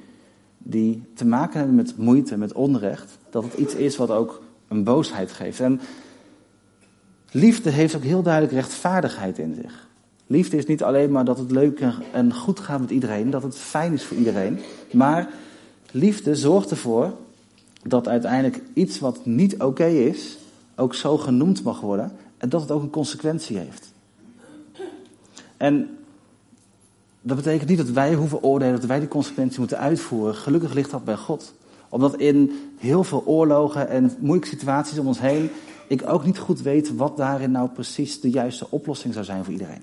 die 0.58 1.02
te 1.14 1.26
maken 1.26 1.58
hebben 1.58 1.76
met 1.76 1.96
moeite, 1.96 2.36
met 2.36 2.52
onrecht, 2.52 3.18
dat 3.30 3.44
het 3.44 3.54
iets 3.54 3.74
is 3.74 3.96
wat 3.96 4.10
ook 4.10 4.42
een 4.68 4.84
boosheid 4.84 5.32
geeft. 5.32 5.60
En 5.60 5.80
Liefde 7.30 7.70
heeft 7.70 7.96
ook 7.96 8.02
heel 8.02 8.22
duidelijk 8.22 8.52
rechtvaardigheid 8.52 9.38
in 9.38 9.54
zich. 9.54 9.88
Liefde 10.26 10.56
is 10.56 10.66
niet 10.66 10.82
alleen 10.82 11.10
maar 11.10 11.24
dat 11.24 11.38
het 11.38 11.50
leuk 11.50 11.80
en 12.12 12.34
goed 12.34 12.60
gaat 12.60 12.80
met 12.80 12.90
iedereen, 12.90 13.30
dat 13.30 13.42
het 13.42 13.56
fijn 13.56 13.92
is 13.92 14.04
voor 14.04 14.16
iedereen. 14.16 14.58
Maar 14.92 15.28
liefde 15.90 16.34
zorgt 16.34 16.70
ervoor 16.70 17.12
dat 17.82 18.08
uiteindelijk 18.08 18.62
iets 18.74 18.98
wat 18.98 19.26
niet 19.26 19.62
oké 19.62 19.86
is, 19.86 20.38
ook 20.76 20.94
zo 20.94 21.18
genoemd 21.18 21.62
mag 21.62 21.80
worden. 21.80 22.12
En 22.38 22.48
dat 22.48 22.60
het 22.60 22.70
ook 22.70 22.82
een 22.82 22.90
consequentie 22.90 23.58
heeft. 23.58 23.92
En 25.56 25.98
dat 27.20 27.36
betekent 27.36 27.68
niet 27.68 27.78
dat 27.78 27.90
wij 27.90 28.14
hoeven 28.14 28.42
oordelen, 28.42 28.74
dat 28.74 28.84
wij 28.84 28.98
die 28.98 29.08
consequentie 29.08 29.58
moeten 29.58 29.78
uitvoeren. 29.78 30.34
Gelukkig 30.34 30.72
ligt 30.72 30.90
dat 30.90 31.04
bij 31.04 31.16
God. 31.16 31.54
Omdat 31.88 32.16
in 32.16 32.50
heel 32.78 33.04
veel 33.04 33.22
oorlogen 33.26 33.88
en 33.88 34.16
moeilijke 34.18 34.48
situaties 34.48 34.98
om 34.98 35.06
ons 35.06 35.20
heen, 35.20 35.50
ik 35.88 36.08
ook 36.08 36.24
niet 36.24 36.38
goed 36.38 36.60
weet 36.60 36.96
wat 36.96 37.16
daarin 37.16 37.50
nou 37.50 37.68
precies 37.68 38.20
de 38.20 38.30
juiste 38.30 38.70
oplossing 38.70 39.12
zou 39.12 39.24
zijn 39.24 39.44
voor 39.44 39.52
iedereen. 39.52 39.82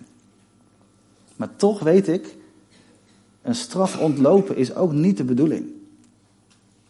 Maar 1.35 1.55
toch 1.55 1.79
weet 1.79 2.07
ik, 2.07 2.35
een 3.41 3.55
straf 3.55 3.99
ontlopen 3.99 4.55
is 4.55 4.75
ook 4.75 4.91
niet 4.91 5.17
de 5.17 5.23
bedoeling. 5.23 5.65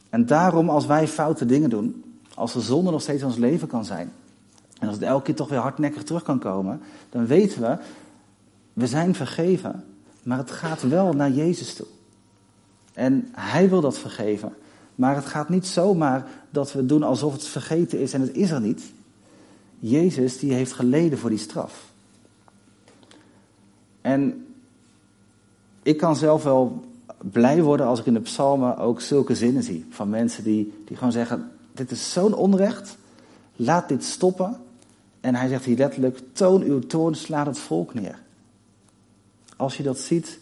En 0.09 0.25
daarom, 0.25 0.69
als 0.69 0.85
wij 0.85 1.07
foute 1.07 1.45
dingen 1.45 1.69
doen, 1.69 2.03
als 2.41 2.53
de 2.53 2.61
zonde 2.61 2.91
nog 2.91 3.01
steeds 3.01 3.23
ons 3.23 3.37
leven 3.37 3.67
kan 3.67 3.85
zijn, 3.85 4.11
en 4.79 4.87
als 4.87 4.95
het 4.95 5.05
elke 5.05 5.23
keer 5.23 5.35
toch 5.35 5.49
weer 5.49 5.59
hardnekkig 5.59 6.03
terug 6.03 6.23
kan 6.23 6.39
komen, 6.39 6.81
dan 7.09 7.25
weten 7.25 7.61
we, 7.61 7.77
we 8.73 8.87
zijn 8.87 9.15
vergeven, 9.15 9.83
maar 10.23 10.37
het 10.37 10.51
gaat 10.51 10.81
wel 10.81 11.13
naar 11.13 11.31
Jezus 11.31 11.73
toe. 11.73 11.85
En 12.93 13.27
Hij 13.31 13.69
wil 13.69 13.81
dat 13.81 13.97
vergeven. 13.97 14.53
Maar 14.95 15.15
het 15.15 15.25
gaat 15.25 15.49
niet 15.49 15.67
zomaar 15.67 16.27
dat 16.49 16.73
we 16.73 16.85
doen 16.85 17.03
alsof 17.03 17.33
het 17.33 17.47
vergeten 17.47 17.99
is 17.99 18.13
en 18.13 18.21
het 18.21 18.35
is 18.35 18.51
er 18.51 18.61
niet. 18.61 18.91
Jezus 19.79 20.39
die 20.39 20.53
heeft 20.53 20.73
geleden 20.73 21.17
voor 21.17 21.29
die 21.29 21.39
straf. 21.39 21.91
En 24.01 24.45
ik 25.83 25.97
kan 25.97 26.15
zelf 26.15 26.43
wel 26.43 26.83
blij 27.17 27.63
worden 27.63 27.85
als 27.85 27.99
ik 27.99 28.05
in 28.05 28.13
de 28.13 28.19
psalmen 28.19 28.77
ook 28.77 29.01
zulke 29.01 29.35
zinnen 29.35 29.63
zie. 29.63 29.85
Van 29.89 30.09
mensen 30.09 30.43
die, 30.43 30.73
die 30.85 30.97
gewoon 30.97 31.11
zeggen, 31.11 31.51
dit 31.71 31.91
is 31.91 32.13
zo'n 32.13 32.33
onrecht, 32.33 32.97
laat 33.55 33.89
dit 33.89 34.03
stoppen. 34.03 34.57
En 35.19 35.35
hij 35.35 35.47
zegt 35.47 35.65
hier 35.65 35.77
letterlijk, 35.77 36.19
toon 36.33 36.61
uw 36.61 36.79
toorn, 36.79 37.15
slaat 37.15 37.45
het 37.45 37.59
volk 37.59 37.93
neer. 37.93 38.19
Als 39.55 39.77
je 39.77 39.83
dat 39.83 39.99
ziet, 39.99 40.39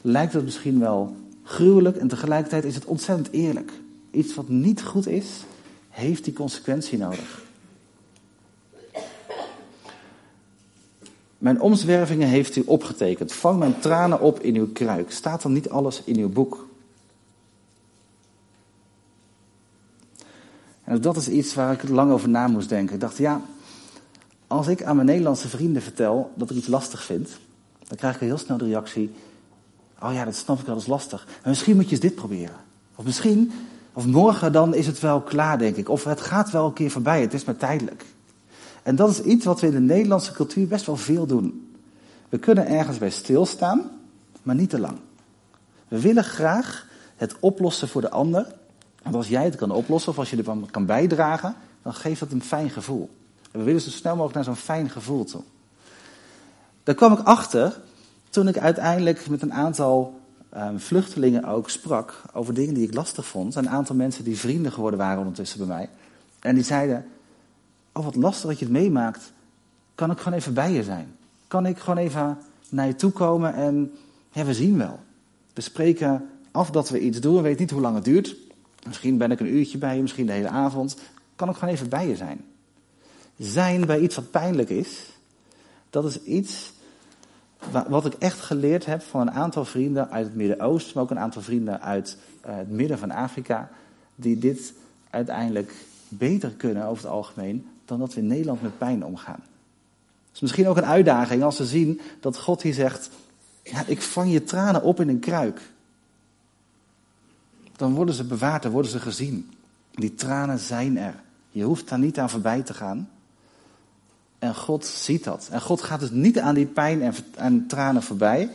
lijkt 0.00 0.32
het 0.32 0.44
misschien 0.44 0.78
wel 0.78 1.16
gruwelijk 1.42 1.96
en 1.96 2.08
tegelijkertijd 2.08 2.64
is 2.64 2.74
het 2.74 2.84
ontzettend 2.84 3.30
eerlijk. 3.30 3.72
Iets 4.10 4.34
wat 4.34 4.48
niet 4.48 4.82
goed 4.82 5.06
is, 5.06 5.44
heeft 5.88 6.24
die 6.24 6.32
consequentie 6.32 6.98
nodig. 6.98 7.42
Mijn 11.38 11.60
omzwervingen 11.60 12.28
heeft 12.28 12.56
u 12.56 12.62
opgetekend. 12.66 13.32
Vang 13.32 13.58
mijn 13.58 13.78
tranen 13.78 14.20
op 14.20 14.40
in 14.40 14.56
uw 14.56 14.72
kruik. 14.72 15.10
Staat 15.10 15.42
dan 15.42 15.52
niet 15.52 15.68
alles 15.68 16.02
in 16.04 16.16
uw 16.16 16.28
boek? 16.28 16.68
En 20.90 21.00
dat 21.00 21.16
is 21.16 21.28
iets 21.28 21.54
waar 21.54 21.72
ik 21.72 21.88
lang 21.88 22.12
over 22.12 22.28
na 22.28 22.46
moest 22.46 22.68
denken. 22.68 22.94
Ik 22.94 23.00
dacht, 23.00 23.16
ja, 23.16 23.40
als 24.46 24.66
ik 24.66 24.82
aan 24.82 24.94
mijn 24.94 25.06
Nederlandse 25.06 25.48
vrienden 25.48 25.82
vertel 25.82 26.32
dat 26.34 26.50
ik 26.50 26.56
iets 26.56 26.66
lastig 26.66 27.02
vind, 27.02 27.28
dan 27.88 27.96
krijg 27.96 28.14
ik 28.14 28.20
heel 28.20 28.38
snel 28.38 28.56
de 28.56 28.64
reactie: 28.64 29.10
Oh 30.02 30.12
ja, 30.12 30.24
dat 30.24 30.34
snap 30.34 30.58
ik 30.58 30.66
wel, 30.66 30.74
dat 30.74 30.82
is 30.84 30.90
lastig. 30.90 31.24
Maar 31.26 31.48
misschien 31.48 31.76
moet 31.76 31.84
je 31.84 31.90
eens 31.90 32.00
dit 32.00 32.14
proberen. 32.14 32.54
Of 32.94 33.04
misschien, 33.04 33.52
of 33.92 34.06
morgen 34.06 34.52
dan 34.52 34.74
is 34.74 34.86
het 34.86 35.00
wel 35.00 35.20
klaar, 35.20 35.58
denk 35.58 35.76
ik. 35.76 35.88
Of 35.88 36.04
het 36.04 36.20
gaat 36.20 36.50
wel 36.50 36.66
een 36.66 36.72
keer 36.72 36.90
voorbij, 36.90 37.20
het 37.20 37.34
is 37.34 37.44
maar 37.44 37.56
tijdelijk. 37.56 38.04
En 38.82 38.96
dat 38.96 39.10
is 39.10 39.22
iets 39.22 39.44
wat 39.44 39.60
we 39.60 39.66
in 39.66 39.72
de 39.72 39.80
Nederlandse 39.80 40.32
cultuur 40.32 40.66
best 40.66 40.86
wel 40.86 40.96
veel 40.96 41.26
doen. 41.26 41.74
We 42.28 42.38
kunnen 42.38 42.66
ergens 42.66 42.98
bij 42.98 43.10
stilstaan, 43.10 43.90
maar 44.42 44.54
niet 44.54 44.70
te 44.70 44.80
lang. 44.80 44.98
We 45.88 46.00
willen 46.00 46.24
graag 46.24 46.86
het 47.16 47.36
oplossen 47.40 47.88
voor 47.88 48.00
de 48.00 48.10
ander. 48.10 48.58
Want 49.02 49.14
als 49.14 49.28
jij 49.28 49.44
het 49.44 49.56
kan 49.56 49.70
oplossen 49.70 50.10
of 50.12 50.18
als 50.18 50.30
je 50.30 50.36
ervan 50.36 50.68
kan 50.70 50.86
bijdragen, 50.86 51.54
dan 51.82 51.94
geeft 51.94 52.20
dat 52.20 52.32
een 52.32 52.42
fijn 52.42 52.70
gevoel. 52.70 53.10
En 53.50 53.58
we 53.58 53.64
willen 53.64 53.80
zo 53.80 53.90
snel 53.90 54.12
mogelijk 54.12 54.34
naar 54.34 54.44
zo'n 54.44 54.64
fijn 54.64 54.90
gevoel 54.90 55.24
toe. 55.24 55.42
Daar 56.82 56.94
kwam 56.94 57.12
ik 57.12 57.18
achter 57.18 57.80
toen 58.30 58.48
ik 58.48 58.58
uiteindelijk 58.58 59.28
met 59.28 59.42
een 59.42 59.52
aantal 59.52 60.20
um, 60.56 60.80
vluchtelingen 60.80 61.44
ook 61.44 61.70
sprak 61.70 62.22
over 62.32 62.54
dingen 62.54 62.74
die 62.74 62.86
ik 62.86 62.94
lastig 62.94 63.26
vond. 63.26 63.54
Een 63.54 63.68
aantal 63.68 63.96
mensen 63.96 64.24
die 64.24 64.38
vrienden 64.38 64.72
geworden 64.72 64.98
waren 64.98 65.18
ondertussen 65.18 65.58
bij 65.58 65.66
mij. 65.66 65.88
En 66.40 66.54
die 66.54 66.64
zeiden, 66.64 67.06
oh 67.92 68.04
wat 68.04 68.14
lastig 68.14 68.48
dat 68.48 68.58
je 68.58 68.64
het 68.64 68.74
meemaakt. 68.74 69.32
Kan 69.94 70.10
ik 70.10 70.18
gewoon 70.18 70.38
even 70.38 70.54
bij 70.54 70.72
je 70.72 70.82
zijn? 70.82 71.16
Kan 71.48 71.66
ik 71.66 71.78
gewoon 71.78 71.98
even 71.98 72.38
naar 72.68 72.86
je 72.86 72.94
toe 72.94 73.10
komen 73.10 73.54
en 73.54 73.92
we 74.32 74.54
zien 74.54 74.78
wel. 74.78 74.98
We 75.54 75.60
spreken 75.60 76.28
af 76.50 76.70
dat 76.70 76.88
we 76.88 77.00
iets 77.00 77.20
doen, 77.20 77.34
we 77.34 77.40
weten 77.40 77.60
niet 77.60 77.70
hoe 77.70 77.80
lang 77.80 77.94
het 77.94 78.04
duurt. 78.04 78.36
Misschien 78.86 79.18
ben 79.18 79.30
ik 79.30 79.40
een 79.40 79.54
uurtje 79.54 79.78
bij 79.78 79.96
je, 79.96 80.02
misschien 80.02 80.26
de 80.26 80.32
hele 80.32 80.48
avond. 80.48 80.96
Kan 81.36 81.48
ik 81.48 81.56
gewoon 81.56 81.74
even 81.74 81.88
bij 81.88 82.08
je 82.08 82.16
zijn? 82.16 82.44
Zijn 83.36 83.86
bij 83.86 84.00
iets 84.00 84.16
wat 84.16 84.30
pijnlijk 84.30 84.70
is, 84.70 85.10
dat 85.90 86.04
is 86.04 86.22
iets 86.22 86.72
wat 87.88 88.06
ik 88.06 88.14
echt 88.14 88.40
geleerd 88.40 88.86
heb 88.86 89.02
van 89.02 89.20
een 89.20 89.30
aantal 89.30 89.64
vrienden 89.64 90.10
uit 90.10 90.26
het 90.26 90.34
Midden-Oosten, 90.34 90.92
maar 90.94 91.02
ook 91.02 91.10
een 91.10 91.18
aantal 91.18 91.42
vrienden 91.42 91.80
uit 91.80 92.16
eh, 92.40 92.56
het 92.56 92.70
midden 92.70 92.98
van 92.98 93.10
Afrika, 93.10 93.70
die 94.14 94.38
dit 94.38 94.72
uiteindelijk 95.10 95.74
beter 96.08 96.50
kunnen 96.50 96.86
over 96.86 97.02
het 97.02 97.12
algemeen 97.12 97.66
dan 97.84 97.98
dat 97.98 98.14
we 98.14 98.20
in 98.20 98.26
Nederland 98.26 98.62
met 98.62 98.78
pijn 98.78 99.04
omgaan. 99.04 99.40
Het 100.26 100.34
is 100.34 100.40
misschien 100.40 100.68
ook 100.68 100.76
een 100.76 100.84
uitdaging 100.84 101.42
als 101.42 101.56
ze 101.56 101.64
zien 101.64 102.00
dat 102.20 102.38
God 102.38 102.62
hier 102.62 102.74
zegt, 102.74 103.10
ja, 103.62 103.82
ik 103.86 104.02
vang 104.02 104.32
je 104.32 104.44
tranen 104.44 104.82
op 104.82 105.00
in 105.00 105.08
een 105.08 105.18
kruik. 105.18 105.60
Dan 107.80 107.94
worden 107.94 108.14
ze 108.14 108.24
bewaard, 108.24 108.62
dan 108.62 108.72
worden 108.72 108.90
ze 108.90 109.00
gezien. 109.00 109.50
Die 109.90 110.14
tranen 110.14 110.58
zijn 110.58 110.98
er. 110.98 111.14
Je 111.50 111.62
hoeft 111.62 111.88
daar 111.88 111.98
niet 111.98 112.18
aan 112.18 112.30
voorbij 112.30 112.62
te 112.62 112.74
gaan. 112.74 113.10
En 114.38 114.54
God 114.54 114.86
ziet 114.86 115.24
dat. 115.24 115.48
En 115.50 115.60
God 115.60 115.82
gaat 115.82 116.00
dus 116.00 116.10
niet 116.10 116.38
aan 116.38 116.54
die 116.54 116.66
pijn 116.66 117.02
en, 117.02 117.14
en 117.34 117.66
tranen 117.66 118.02
voorbij. 118.02 118.50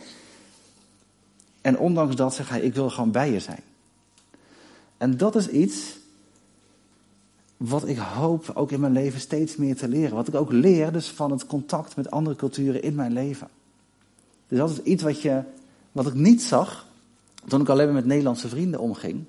En 1.60 1.78
ondanks 1.78 2.16
dat 2.16 2.34
zegt 2.34 2.48
hij, 2.48 2.60
ik 2.60 2.74
wil 2.74 2.90
gewoon 2.90 3.10
bij 3.10 3.32
je 3.32 3.40
zijn. 3.40 3.60
En 4.96 5.16
dat 5.16 5.36
is 5.36 5.48
iets 5.48 5.98
wat 7.56 7.88
ik 7.88 7.98
hoop 7.98 8.50
ook 8.54 8.70
in 8.70 8.80
mijn 8.80 8.92
leven 8.92 9.20
steeds 9.20 9.56
meer 9.56 9.76
te 9.76 9.88
leren. 9.88 10.16
Wat 10.16 10.28
ik 10.28 10.34
ook 10.34 10.52
leer 10.52 10.92
dus 10.92 11.08
van 11.08 11.30
het 11.30 11.46
contact 11.46 11.96
met 11.96 12.10
andere 12.10 12.36
culturen 12.36 12.82
in 12.82 12.94
mijn 12.94 13.12
leven. 13.12 13.48
Dus 14.48 14.58
dat 14.58 14.70
is 14.70 14.82
iets 14.82 15.02
wat, 15.02 15.22
je, 15.22 15.42
wat 15.92 16.06
ik 16.06 16.14
niet 16.14 16.42
zag 16.42 16.85
toen 17.48 17.60
ik 17.60 17.68
alleen 17.68 17.92
met 17.92 18.04
Nederlandse 18.04 18.48
vrienden 18.48 18.80
omging. 18.80 19.24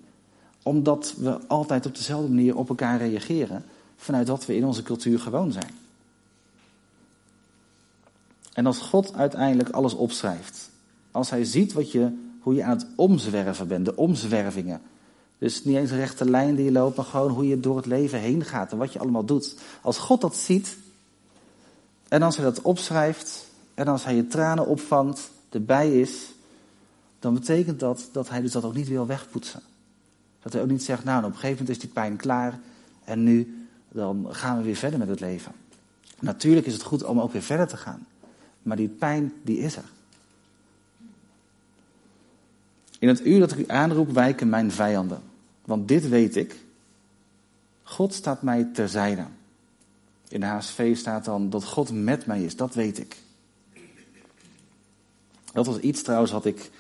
Omdat 0.64 1.14
we 1.18 1.48
altijd 1.48 1.86
op 1.86 1.96
dezelfde 1.96 2.30
manier 2.30 2.56
op 2.56 2.70
elkaar 2.70 2.98
reageren. 2.98 3.66
Vanuit 3.98 4.28
wat 4.28 4.46
we 4.46 4.56
in 4.56 4.66
onze 4.66 4.84
cultuur 4.84 5.20
gewoon 5.20 5.52
zijn. 5.52 5.72
En 8.54 8.66
als 8.66 8.80
God 8.80 9.14
uiteindelijk 9.14 9.70
alles 9.70 9.94
opschrijft, 9.94 10.70
als 11.12 11.30
hij 11.30 11.44
ziet 11.44 11.74
wat 11.74 11.92
je, 11.92 12.12
hoe 12.42 12.54
je 12.54 12.64
aan 12.64 12.78
het 12.78 12.88
omzwerven 12.96 13.68
bent, 13.68 13.86
de 13.86 13.96
omzwervingen. 13.96 14.82
Dus 15.38 15.64
niet 15.64 15.76
eens 15.76 15.92
een 15.92 15.98
rechte 15.98 16.30
lijn 16.30 16.56
die 16.56 16.66
je 16.66 16.72
loopt, 16.72 16.96
maar 16.96 17.06
gewoon 17.06 17.32
hoe 17.32 17.48
je 17.48 17.60
door 17.60 17.76
het 17.76 17.86
leven 17.86 18.20
heen 18.20 18.44
gaat 18.44 18.72
en 18.72 18.78
wat 18.78 18.94
je 18.94 19.00
allemaal 19.00 19.26
doet. 19.26 19.56
Als 19.82 19.98
God 19.98 20.22
dat 20.22 20.36
ziet, 20.36 20.78
en 22.08 22.22
als 22.22 22.36
hij 22.36 22.46
dat 22.46 22.62
opschrijft, 22.62 23.48
en 23.74 23.88
als 23.88 24.04
hij 24.04 24.16
je 24.16 24.28
tranen 24.28 24.68
opvangt, 24.68 25.30
erbij 25.50 26.00
is, 26.00 26.32
dan 27.20 27.34
betekent 27.34 27.80
dat 27.80 28.10
dat 28.12 28.30
hij 28.30 28.42
dus 28.42 28.52
dat 28.52 28.64
ook 28.64 28.76
niet 28.76 28.88
wil 28.88 29.06
wegpoetsen. 29.06 29.62
Dat 30.42 30.54
hij 30.54 30.62
ook 30.62 30.70
niet 30.70 30.84
zegt, 30.84 31.04
nou, 31.04 31.18
op 31.24 31.30
een 31.30 31.34
gegeven 31.34 31.58
moment 31.58 31.70
is 31.70 31.80
die 31.80 31.90
pijn 31.90 32.16
klaar 32.16 32.60
en 33.04 33.24
nu 33.24 33.68
dan 33.92 34.28
gaan 34.30 34.58
we 34.58 34.64
weer 34.64 34.76
verder 34.76 35.00
met 35.00 35.08
het 35.08 35.20
leven. 35.20 35.52
Natuurlijk 36.20 36.68
is 36.68 36.74
het 36.74 36.82
goed 36.82 37.04
om 37.04 37.20
ook 37.20 37.32
weer 37.32 37.42
verder 37.42 37.68
te 37.68 37.78
gaan. 37.78 38.06
Maar 38.62 38.78
die 38.78 38.88
pijn, 38.88 39.34
die 39.42 39.58
is 39.58 39.76
er. 39.76 39.84
In 43.00 43.08
het 43.08 43.26
uur 43.26 43.40
dat 43.40 43.52
ik 43.52 43.58
u 43.58 43.64
aanroep, 43.68 44.12
wijken 44.12 44.50
mijn 44.50 44.72
vijanden. 44.72 45.22
Want 45.66 45.88
dit 45.88 46.10
weet 46.10 46.36
ik. 46.36 46.56
God 47.84 48.14
staat 48.14 48.42
mij 48.42 48.70
terzijde. 48.74 49.26
In 50.28 50.40
de 50.40 50.46
HSV 50.46 50.98
staat 50.98 51.26
dan 51.26 51.50
dat 51.50 51.66
God 51.66 51.92
met 51.92 52.26
mij 52.26 52.44
is. 52.44 52.56
Dat 52.56 52.74
weet 52.74 53.00
ik. 53.00 53.18
Dat 55.54 55.66
was 55.66 55.80
iets 55.80 56.02
trouwens 56.02 56.32
wat 56.32 56.46
ik 56.46 56.72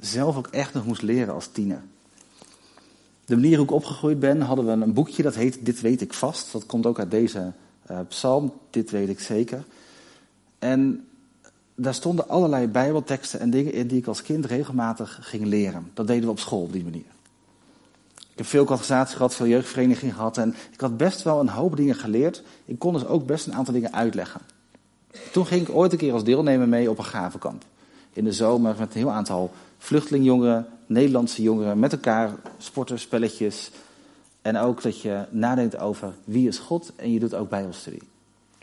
zelf 0.00 0.36
ook 0.36 0.46
echt 0.46 0.74
nog 0.74 0.86
moest 0.86 1.02
leren 1.02 1.34
als 1.34 1.46
tiener. 1.46 1.82
De 3.24 3.36
manier 3.36 3.56
hoe 3.56 3.64
ik 3.64 3.72
opgegroeid 3.72 4.20
ben, 4.20 4.40
hadden 4.40 4.66
we 4.66 4.70
een 4.72 4.92
boekje 4.92 5.22
dat 5.22 5.34
heet 5.34 5.58
Dit 5.66 5.80
weet 5.80 6.00
ik 6.00 6.12
vast. 6.12 6.52
Dat 6.52 6.66
komt 6.66 6.86
ook 6.86 6.98
uit 6.98 7.10
deze 7.10 7.52
uh, 7.90 7.98
psalm, 8.08 8.52
Dit 8.70 8.90
weet 8.90 9.08
ik 9.08 9.20
zeker. 9.20 9.64
En 10.58 11.08
daar 11.74 11.94
stonden 11.94 12.28
allerlei 12.28 12.66
bijbelteksten 12.66 13.40
en 13.40 13.50
dingen 13.50 13.72
in 13.72 13.86
die 13.86 13.98
ik 13.98 14.06
als 14.06 14.22
kind 14.22 14.44
regelmatig 14.44 15.18
ging 15.22 15.44
leren. 15.44 15.90
Dat 15.94 16.06
deden 16.06 16.24
we 16.24 16.30
op 16.30 16.38
school 16.38 16.62
op 16.62 16.72
die 16.72 16.84
manier. 16.84 17.04
heb 18.34 18.46
veel 18.46 18.64
catechisatie 18.64 19.16
gehad, 19.16 19.34
veel 19.34 19.46
jeugdvereniging 19.46 20.14
gehad 20.14 20.36
en 20.36 20.54
ik 20.72 20.80
had 20.80 20.96
best 20.96 21.22
wel 21.22 21.40
een 21.40 21.48
hoop 21.48 21.76
dingen 21.76 21.94
geleerd. 21.94 22.42
Ik 22.64 22.78
kon 22.78 22.92
dus 22.92 23.06
ook 23.06 23.26
best 23.26 23.46
een 23.46 23.54
aantal 23.54 23.74
dingen 23.74 23.92
uitleggen. 23.92 24.40
Toen 25.32 25.46
ging 25.46 25.68
ik 25.68 25.74
ooit 25.74 25.92
een 25.92 25.98
keer 25.98 26.12
als 26.12 26.24
deelnemer 26.24 26.68
mee 26.68 26.90
op 26.90 26.98
een 26.98 27.04
gavenkamp. 27.04 27.64
In 28.12 28.24
de 28.24 28.32
zomer 28.32 28.74
met 28.78 28.94
een 28.94 29.00
heel 29.00 29.10
aantal 29.10 29.52
vluchtelingjongeren, 29.80 30.66
Nederlandse 30.86 31.42
jongeren, 31.42 31.78
met 31.78 31.92
elkaar 31.92 32.30
sporten, 32.58 32.98
spelletjes. 32.98 33.70
En 34.42 34.56
ook 34.56 34.82
dat 34.82 35.00
je 35.00 35.24
nadenkt 35.30 35.78
over 35.78 36.12
wie 36.24 36.48
is 36.48 36.58
God 36.58 36.92
en 36.96 37.12
je 37.12 37.18
doet 37.18 37.34
ook 37.34 37.48
bijbelstudie. 37.48 38.02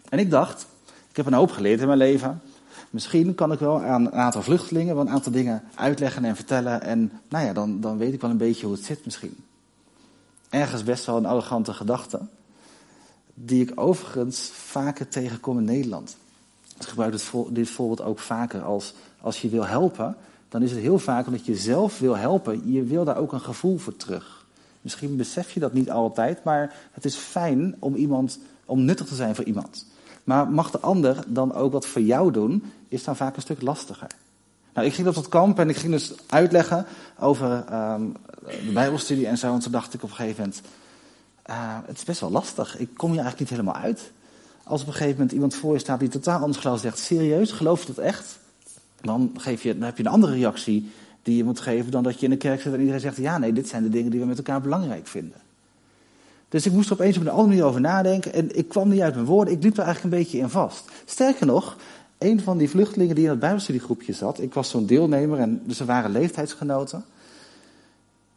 En 0.10 0.20
ik 0.20 0.30
dacht, 0.30 0.66
ik 1.10 1.16
heb 1.16 1.26
een 1.26 1.34
hoop 1.34 1.52
geleerd 1.52 1.80
in 1.80 1.88
mijn 1.88 2.00
leven. 2.00 2.42
Misschien 2.90 3.36
kan 3.36 3.52
ik 3.52 3.60
wel 3.60 3.82
aan 3.82 4.06
een 4.06 4.12
aantal 4.12 4.42
vluchtelingen 4.42 4.96
wel 4.96 5.06
een 5.06 5.12
aantal 5.12 5.32
dingen 5.32 5.64
uitleggen 5.76 6.26
en 6.26 6.36
vertellen. 6.36 6.82
En 6.82 7.12
nou 7.30 7.46
ja, 7.46 7.54
dan, 7.54 7.82
dan 7.82 7.98
weet 7.98 8.14
ik 8.14 8.22
wel 8.22 8.30
een 8.30 8.38
beetje 8.38 8.66
hoe 8.66 8.76
het 8.76 8.86
zit 8.86 9.06
misschien. 9.06 9.36
Ergens 10.50 10.84
best 10.84 11.06
wel 11.06 11.18
een 11.18 11.26
arrogante 11.26 11.74
gedachte. 11.74 12.20
Die 13.34 13.62
ik 13.62 13.72
overigens 13.80 14.50
vaker 14.54 15.08
tegenkom 15.08 15.58
in 15.58 15.64
Nederland. 15.64 16.18
Ik 16.80 16.88
gebruik 16.88 17.12
dit 17.50 17.70
voorbeeld 17.70 18.02
ook 18.02 18.20
vaker 18.20 18.62
als, 18.62 18.94
als 19.22 19.42
je 19.42 19.50
wil 19.50 19.66
helpen. 19.66 20.18
Dan 20.50 20.62
is 20.62 20.72
het 20.72 20.80
heel 20.80 21.00
vaak 21.00 21.28
omdat 21.28 21.46
je 21.46 21.56
zelf 21.56 22.00
wil 22.00 22.18
helpen. 22.18 22.72
Je 22.72 22.84
wil 22.84 23.04
daar 23.04 23.18
ook 23.18 23.32
een 23.32 23.42
gevoel 23.42 23.78
voor 23.78 23.96
terug. 23.96 24.46
Misschien 24.82 25.16
besef 25.16 25.52
je 25.52 25.60
dat 25.60 25.74
niet 25.74 25.92
altijd, 25.92 26.44
maar 26.44 26.76
het 26.92 27.06
is 27.06 27.16
fijn 27.16 27.76
om 27.80 27.96
iemand, 27.96 28.40
om 28.66 28.86
nuttig 28.86 29.08
te 29.08 29.16
zijn 29.16 29.36
voor 29.36 29.46
iemand. 29.46 29.86
Maar 30.24 30.50
mag 30.50 30.72
de 30.72 30.80
ander 30.80 31.24
dan 31.28 31.54
ook 31.54 31.72
wat 31.72 31.86
voor 31.86 32.02
jou 32.02 32.32
doen, 32.32 32.64
is 32.88 33.04
dan 33.04 33.16
vaak 33.16 33.36
een 33.36 33.42
stuk 33.42 33.62
lastiger. 33.62 34.08
Nou, 34.74 34.88
ik 34.88 34.94
ging 34.94 35.08
op 35.08 35.16
dat 35.16 35.28
kamp 35.28 35.60
en 35.60 35.70
ik 35.70 35.76
ging 35.76 35.92
dus 35.92 36.14
uitleggen 36.28 36.86
over 37.20 37.74
um, 37.74 38.16
de 38.42 38.72
Bijbelstudie 38.74 39.28
en 39.28 39.38
zo. 39.38 39.54
En 39.54 39.60
toen 39.60 39.72
dacht 39.72 39.94
ik 39.94 40.04
op 40.04 40.10
een 40.10 40.16
gegeven 40.16 40.40
moment, 40.40 40.62
uh, 41.50 41.78
het 41.86 41.98
is 41.98 42.04
best 42.04 42.20
wel 42.20 42.32
lastig. 42.32 42.78
Ik 42.78 42.90
kom 42.96 43.12
hier 43.12 43.20
eigenlijk 43.20 43.52
niet 43.52 43.60
helemaal 43.60 43.82
uit. 43.82 44.12
Als 44.64 44.82
op 44.82 44.88
een 44.88 44.94
gegeven 44.94 45.16
moment 45.16 45.32
iemand 45.32 45.56
voor 45.56 45.74
je 45.74 45.80
staat 45.80 46.00
die 46.00 46.10
totaal 46.10 46.40
anders 46.40 46.58
gelooft, 46.58 46.82
zegt, 46.82 47.00
serieus, 47.00 47.52
geloof 47.52 47.82
je 47.82 47.94
dat 47.94 48.06
echt? 48.06 48.40
Dan, 49.02 49.32
geef 49.38 49.64
je, 49.64 49.74
dan 49.74 49.84
heb 49.84 49.98
je 49.98 50.04
een 50.04 50.12
andere 50.12 50.34
reactie 50.34 50.90
die 51.24 51.38
je 51.38 51.44
moet 51.44 51.60
geven 51.60 51.92
dan 51.92 52.04
dat 52.04 52.20
je 52.20 52.26
in 52.26 52.32
de 52.32 52.38
kerk 52.38 52.62
zit 52.62 52.74
en 52.74 52.80
iedereen 52.80 53.02
zegt, 53.02 53.18
ja 53.18 53.38
nee, 53.38 53.54
dit 53.54 53.68
zijn 53.68 53.84
de 53.84 53.90
dingen 53.90 54.12
die 54.12 54.20
we 54.20 54.26
met 54.26 54.38
elkaar 54.38 54.62
belangrijk 54.62 55.08
vinden. 55.08 55.38
Dus 56.50 56.66
ik 56.66 56.72
moest 56.72 56.90
er 56.90 56.94
opeens 56.94 57.18
op 57.18 57.22
een 57.22 57.30
andere 57.30 57.48
manier 57.48 57.64
over 57.64 57.82
nadenken 57.82 58.34
en 58.34 58.58
ik 58.58 58.68
kwam 58.68 58.90
niet 58.90 59.02
uit 59.02 59.14
mijn 59.14 59.26
woorden, 59.26 59.54
ik 59.54 59.64
liep 59.64 59.78
er 59.78 59.84
eigenlijk 59.84 60.14
een 60.14 60.20
beetje 60.20 60.38
in 60.38 60.50
vast. 60.50 60.92
Sterker 61.06 61.46
nog, 61.46 61.78
een 62.18 62.42
van 62.42 62.58
die 62.58 62.70
vluchtelingen 62.70 63.16
die 63.16 63.24
in 63.24 63.30
het 63.30 63.40
bijbelstudiegroepje 63.40 64.14
zat, 64.14 64.42
ik 64.42 64.54
was 64.54 64.70
zo'n 64.70 64.86
deelnemer 64.86 65.40
en 65.40 65.62
dus 65.66 65.80
waren 65.80 66.12
leeftijdsgenoten, 66.12 67.06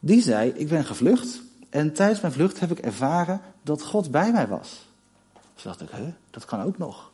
die 0.01 0.23
zei, 0.23 0.51
ik 0.51 0.69
ben 0.69 0.85
gevlucht 0.85 1.43
en 1.71 1.93
tijdens 1.93 2.21
mijn 2.21 2.33
vlucht 2.33 2.61
heb 2.61 2.71
ik 2.71 2.79
ervaren 2.79 3.41
dat 3.63 3.83
God 3.83 4.11
bij 4.11 4.33
mij 4.33 4.49
was. 4.49 4.89
Dus 5.55 5.63
dacht 5.63 5.81
ik, 5.81 5.89
hè, 5.91 6.13
dat 6.31 6.45
kan 6.45 6.63
ook 6.63 6.79
nog. 6.79 7.10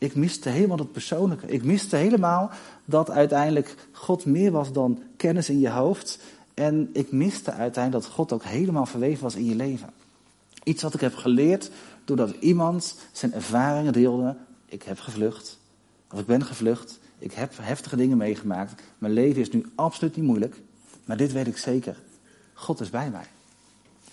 Ik 0.00 0.14
miste 0.14 0.48
helemaal 0.48 0.78
het 0.78 0.92
persoonlijke. 0.92 1.46
Ik 1.46 1.64
miste 1.64 1.96
helemaal 1.96 2.50
dat 2.84 3.10
uiteindelijk 3.10 3.74
God 3.92 4.24
meer 4.24 4.50
was 4.50 4.72
dan 4.72 5.02
kennis 5.16 5.48
in 5.48 5.60
je 5.60 5.70
hoofd. 5.70 6.18
En 6.54 6.90
ik 6.92 7.12
miste 7.12 7.52
uiteindelijk 7.52 8.04
dat 8.04 8.12
God 8.12 8.32
ook 8.32 8.44
helemaal 8.44 8.86
verweven 8.86 9.22
was 9.22 9.34
in 9.34 9.44
je 9.44 9.54
leven. 9.54 9.90
Iets 10.64 10.82
wat 10.82 10.94
ik 10.94 11.00
heb 11.00 11.14
geleerd 11.14 11.70
doordat 12.04 12.34
iemand 12.38 12.96
zijn 13.12 13.32
ervaringen 13.32 13.92
deelde. 13.92 14.36
Ik 14.66 14.82
heb 14.82 14.98
gevlucht. 14.98 15.58
Of 16.12 16.20
ik 16.20 16.26
ben 16.26 16.44
gevlucht. 16.44 16.98
Ik 17.18 17.32
heb 17.32 17.52
heftige 17.60 17.96
dingen 17.96 18.16
meegemaakt. 18.16 18.82
Mijn 18.98 19.12
leven 19.12 19.40
is 19.40 19.50
nu 19.50 19.64
absoluut 19.74 20.16
niet 20.16 20.26
moeilijk. 20.26 20.60
Maar 21.04 21.16
dit 21.16 21.32
weet 21.32 21.46
ik 21.46 21.56
zeker. 21.56 21.96
God 22.52 22.80
is 22.80 22.90
bij 22.90 23.10
mij. 23.10 23.26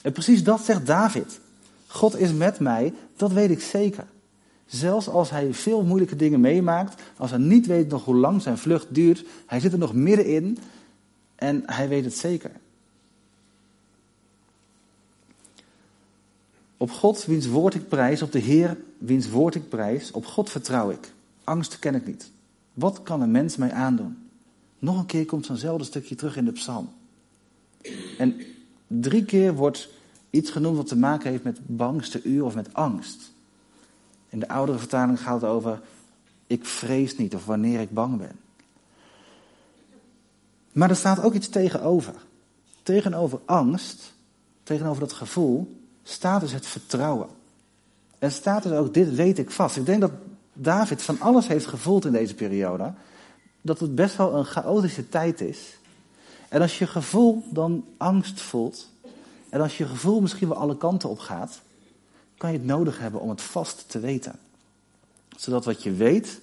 En 0.02 0.12
precies 0.12 0.44
dat 0.44 0.62
zegt 0.62 0.86
David. 0.86 1.40
God 1.88 2.18
is 2.18 2.32
met 2.32 2.60
mij, 2.60 2.94
dat 3.16 3.32
weet 3.32 3.50
ik 3.50 3.62
zeker. 3.62 4.06
Zelfs 4.68 5.10
als 5.10 5.30
hij 5.30 5.54
veel 5.54 5.84
moeilijke 5.84 6.16
dingen 6.16 6.40
meemaakt, 6.40 7.02
als 7.18 7.30
hij 7.30 7.40
niet 7.40 7.66
weet 7.66 7.90
nog 7.90 8.06
hoe 8.06 8.16
lang 8.16 8.42
zijn 8.42 8.58
vlucht 8.58 8.88
duurt, 8.90 9.26
hij 9.46 9.60
zit 9.60 9.72
er 9.72 9.78
nog 9.78 9.94
middenin 9.94 10.58
en 11.36 11.64
hij 11.66 11.88
weet 11.88 12.04
het 12.04 12.18
zeker. 12.18 12.52
Op 16.78 16.92
God, 16.92 17.26
wiens 17.26 17.48
woord 17.48 17.74
ik 17.74 17.88
prijs, 17.88 18.22
op 18.22 18.32
de 18.32 18.40
Heer, 18.40 18.78
wiens 18.98 19.30
woord 19.30 19.56
ik 19.56 19.70
prijs, 19.70 20.12
op 20.12 20.26
God 20.26 20.50
vertrouw 20.50 20.90
ik. 20.90 21.12
Angst 21.44 21.80
ken 21.80 21.96
ik 21.96 22.06
niet. 22.06 22.32
Wat 22.74 23.04
kan 23.04 23.22
een 23.22 23.32
mens 23.32 23.56
mij 23.56 23.72
aandoen? 23.72 24.18
Nog 24.80 25.00
een 25.00 25.06
keer 25.06 25.26
komt 25.26 25.46
zo'nzelfde 25.46 25.84
stukje 25.84 26.16
terug 26.16 26.38
in 26.38 26.46
de 26.46 26.52
psalm. 26.52 26.90
En 28.18 28.36
drie 28.88 29.26
keer 29.26 29.56
wordt 29.56 29.90
iets 30.30 30.50
genoemd 30.50 30.78
wat 30.78 30.88
te 30.88 30.98
maken 30.98 31.32
heeft 31.32 31.44
met 31.44 31.60
bangste 31.66 32.22
uur 32.24 32.44
of 32.44 32.56
met 32.56 32.74
angst. 32.74 33.32
In 34.30 34.40
de 34.40 34.48
oudere 34.48 34.78
vertaling 34.78 35.22
gaat 35.22 35.42
het 35.42 35.50
over 35.50 35.82
ik 36.48 36.66
vrees 36.66 37.18
niet 37.18 37.36
of 37.36 37.46
wanneer 37.46 37.80
ik 37.80 37.94
bang 37.94 38.18
ben. 38.18 38.40
Maar 40.72 40.90
er 40.90 40.96
staat 40.96 41.24
ook 41.24 41.34
iets 41.34 41.50
tegenover. 41.50 42.14
Tegenover 42.84 43.40
angst, 43.46 44.14
tegenover 44.64 45.00
dat 45.00 45.14
gevoel, 45.14 45.82
staat 46.04 46.42
dus 46.42 46.52
het 46.52 46.66
vertrouwen. 46.66 47.28
En 48.20 48.32
staat 48.32 48.64
dus 48.64 48.72
ook 48.72 48.94
dit 48.94 49.16
weet 49.16 49.38
ik 49.38 49.52
vast. 49.52 49.76
Ik 49.76 49.86
denk 49.86 50.02
dat 50.02 50.12
David 50.54 51.02
van 51.02 51.20
alles 51.20 51.48
heeft 51.48 51.66
gevoeld 51.66 52.06
in 52.06 52.12
deze 52.12 52.36
periode. 52.36 52.94
Dat 53.62 53.80
het 53.80 53.96
best 53.96 54.16
wel 54.16 54.36
een 54.36 54.46
chaotische 54.46 55.10
tijd 55.10 55.42
is. 55.42 55.78
En 56.50 56.62
als 56.62 56.78
je 56.78 56.88
gevoel 56.88 57.44
dan 57.50 57.86
angst 57.98 58.42
voelt, 58.42 58.90
en 59.50 59.62
als 59.62 59.78
je 59.78 59.86
gevoel 59.86 60.22
misschien 60.22 60.48
wel 60.48 60.58
alle 60.58 60.78
kanten 60.78 61.10
op 61.10 61.20
gaat, 61.20 61.62
kan 62.38 62.52
je 62.52 62.58
het 62.58 62.68
nodig 62.68 63.00
hebben 63.00 63.22
om 63.22 63.30
het 63.30 63.42
vast 63.42 63.90
te 63.90 64.00
weten. 64.00 64.40
Zodat 65.38 65.66
wat 65.66 65.84
je 65.84 65.92
weet, 65.92 66.40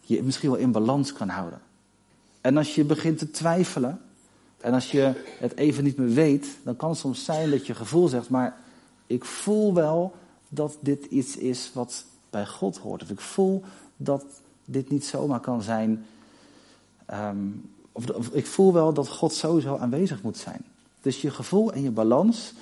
je 0.00 0.22
misschien 0.22 0.50
wel 0.50 0.58
in 0.58 0.72
balans 0.72 1.12
kan 1.12 1.28
houden. 1.28 1.60
En 2.40 2.56
als 2.56 2.74
je 2.74 2.84
begint 2.84 3.18
te 3.18 3.30
twijfelen, 3.30 4.00
en 4.60 4.74
als 4.74 4.90
je 4.90 5.24
het 5.38 5.56
even 5.56 5.84
niet 5.84 5.96
meer 5.96 6.14
weet, 6.14 6.46
dan 6.62 6.76
kan 6.76 6.90
het 6.90 6.98
soms 6.98 7.24
zijn 7.24 7.50
dat 7.50 7.66
je 7.66 7.74
gevoel 7.74 8.08
zegt, 8.08 8.28
maar 8.28 8.56
ik 9.06 9.24
voel 9.24 9.74
wel 9.74 10.14
dat 10.48 10.76
dit 10.80 11.04
iets 11.04 11.36
is 11.36 11.70
wat 11.74 12.04
bij 12.30 12.46
God 12.46 12.76
hoort. 12.76 13.02
Of 13.02 13.10
ik 13.10 13.20
voel 13.20 13.64
dat 13.96 14.24
dit 14.64 14.90
niet 14.90 15.04
zomaar 15.04 15.40
kan 15.40 15.62
zijn. 15.62 16.06
Of, 17.92 18.10
of 18.10 18.28
ik 18.28 18.46
voel 18.46 18.72
wel 18.72 18.92
dat 18.92 19.08
God 19.08 19.32
sowieso 19.32 19.76
aanwezig 19.76 20.22
moet 20.22 20.36
zijn. 20.36 20.64
Dus 21.00 21.20
je 21.20 21.30
gevoel 21.30 21.72
en 21.72 21.82
je 21.82 21.90
balans, 21.90 22.52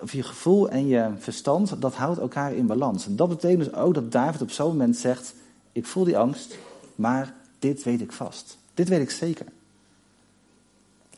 of 0.00 0.12
je 0.12 0.22
gevoel 0.22 0.68
en 0.68 0.86
je 0.86 1.10
verstand, 1.18 1.80
dat 1.80 1.94
houdt 1.94 2.18
elkaar 2.18 2.54
in 2.54 2.66
balans. 2.66 3.06
En 3.06 3.16
dat 3.16 3.28
betekent 3.28 3.64
dus 3.64 3.74
ook 3.74 3.94
dat 3.94 4.12
David 4.12 4.42
op 4.42 4.50
zo'n 4.50 4.68
moment 4.68 4.96
zegt: 4.96 5.34
Ik 5.72 5.86
voel 5.86 6.04
die 6.04 6.18
angst, 6.18 6.58
maar 6.94 7.34
dit 7.58 7.82
weet 7.82 8.00
ik 8.00 8.12
vast. 8.12 8.58
Dit 8.74 8.88
weet 8.88 9.00
ik 9.00 9.10
zeker. 9.10 9.46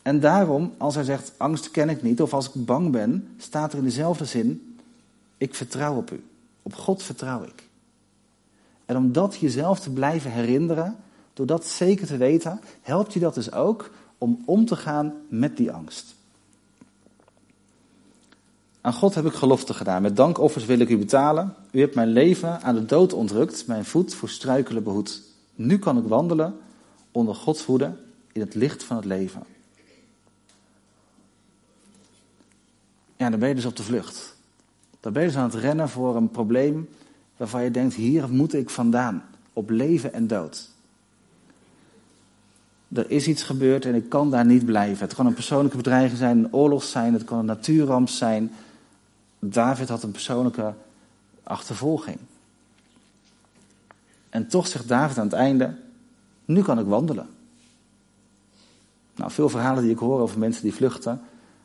En 0.01 0.19
daarom, 0.19 0.73
als 0.77 0.95
hij 0.95 1.03
zegt: 1.03 1.31
Angst 1.37 1.71
ken 1.71 1.89
ik 1.89 2.03
niet, 2.03 2.21
of 2.21 2.33
als 2.33 2.47
ik 2.53 2.65
bang 2.65 2.91
ben, 2.91 3.27
staat 3.37 3.71
er 3.71 3.77
in 3.77 3.83
dezelfde 3.83 4.25
zin: 4.25 4.77
Ik 5.37 5.55
vertrouw 5.55 5.95
op 5.95 6.11
u. 6.11 6.23
Op 6.61 6.73
God 6.73 7.03
vertrouw 7.03 7.43
ik. 7.43 7.69
En 8.85 8.97
om 8.97 9.11
dat 9.11 9.35
jezelf 9.35 9.79
te 9.79 9.91
blijven 9.91 10.31
herinneren, 10.31 10.95
door 11.33 11.45
dat 11.45 11.65
zeker 11.65 12.07
te 12.07 12.17
weten, 12.17 12.59
helpt 12.81 13.13
je 13.13 13.19
dat 13.19 13.33
dus 13.33 13.51
ook 13.51 13.91
om 14.17 14.41
om 14.45 14.65
te 14.65 14.75
gaan 14.75 15.13
met 15.27 15.57
die 15.57 15.71
angst. 15.71 16.15
Aan 18.81 18.93
God 18.93 19.15
heb 19.15 19.25
ik 19.25 19.33
gelofte 19.33 19.73
gedaan. 19.73 20.01
Met 20.01 20.15
dankoffers 20.15 20.65
wil 20.65 20.79
ik 20.79 20.89
u 20.89 20.97
betalen. 20.97 21.55
U 21.71 21.79
hebt 21.79 21.95
mijn 21.95 22.07
leven 22.07 22.61
aan 22.61 22.75
de 22.75 22.85
dood 22.85 23.13
ontrukt, 23.13 23.67
mijn 23.67 23.85
voet 23.85 24.13
voor 24.13 24.29
struikelen 24.29 24.83
behoed. 24.83 25.21
Nu 25.55 25.79
kan 25.79 25.97
ik 25.97 26.03
wandelen 26.03 26.55
onder 27.11 27.35
Gods 27.35 27.65
hoede 27.65 27.93
in 28.31 28.41
het 28.41 28.55
licht 28.55 28.83
van 28.83 28.95
het 28.95 29.05
leven. 29.05 29.43
Ja, 33.17 33.29
dan 33.29 33.39
ben 33.39 33.49
je 33.49 33.55
dus 33.55 33.65
op 33.65 33.75
de 33.75 33.83
vlucht. 33.83 34.35
Dan 34.99 35.13
ben 35.13 35.21
je 35.21 35.27
dus 35.27 35.37
aan 35.37 35.49
het 35.49 35.53
rennen 35.53 35.89
voor 35.89 36.15
een 36.15 36.29
probleem 36.29 36.89
waarvan 37.37 37.63
je 37.63 37.71
denkt, 37.71 37.93
hier 37.93 38.29
moet 38.29 38.53
ik 38.53 38.69
vandaan. 38.69 39.23
Op 39.53 39.69
leven 39.69 40.13
en 40.13 40.27
dood. 40.27 40.69
Er 42.93 43.11
is 43.11 43.27
iets 43.27 43.43
gebeurd 43.43 43.85
en 43.85 43.95
ik 43.95 44.09
kan 44.09 44.31
daar 44.31 44.45
niet 44.45 44.65
blijven. 44.65 45.05
Het 45.05 45.15
kan 45.15 45.25
een 45.25 45.33
persoonlijke 45.33 45.77
bedreiging 45.77 46.17
zijn, 46.17 46.37
een 46.37 46.53
oorlog 46.53 46.83
zijn, 46.83 47.13
het 47.13 47.23
kan 47.23 47.39
een 47.39 47.45
natuurramp 47.45 48.09
zijn. 48.09 48.51
David 49.43 49.89
had 49.89 50.03
een 50.03 50.11
persoonlijke 50.11 50.73
achtervolging. 51.43 52.17
En 54.29 54.47
toch 54.47 54.67
zegt 54.67 54.87
David 54.87 55.17
aan 55.17 55.25
het 55.25 55.33
einde: 55.33 55.75
Nu 56.45 56.61
kan 56.61 56.79
ik 56.79 56.85
wandelen. 56.85 57.29
Nou, 59.15 59.31
veel 59.31 59.49
verhalen 59.49 59.83
die 59.83 59.91
ik 59.91 59.97
hoor 59.97 60.19
over 60.19 60.39
mensen 60.39 60.63
die 60.63 60.73
vluchten, 60.73 61.21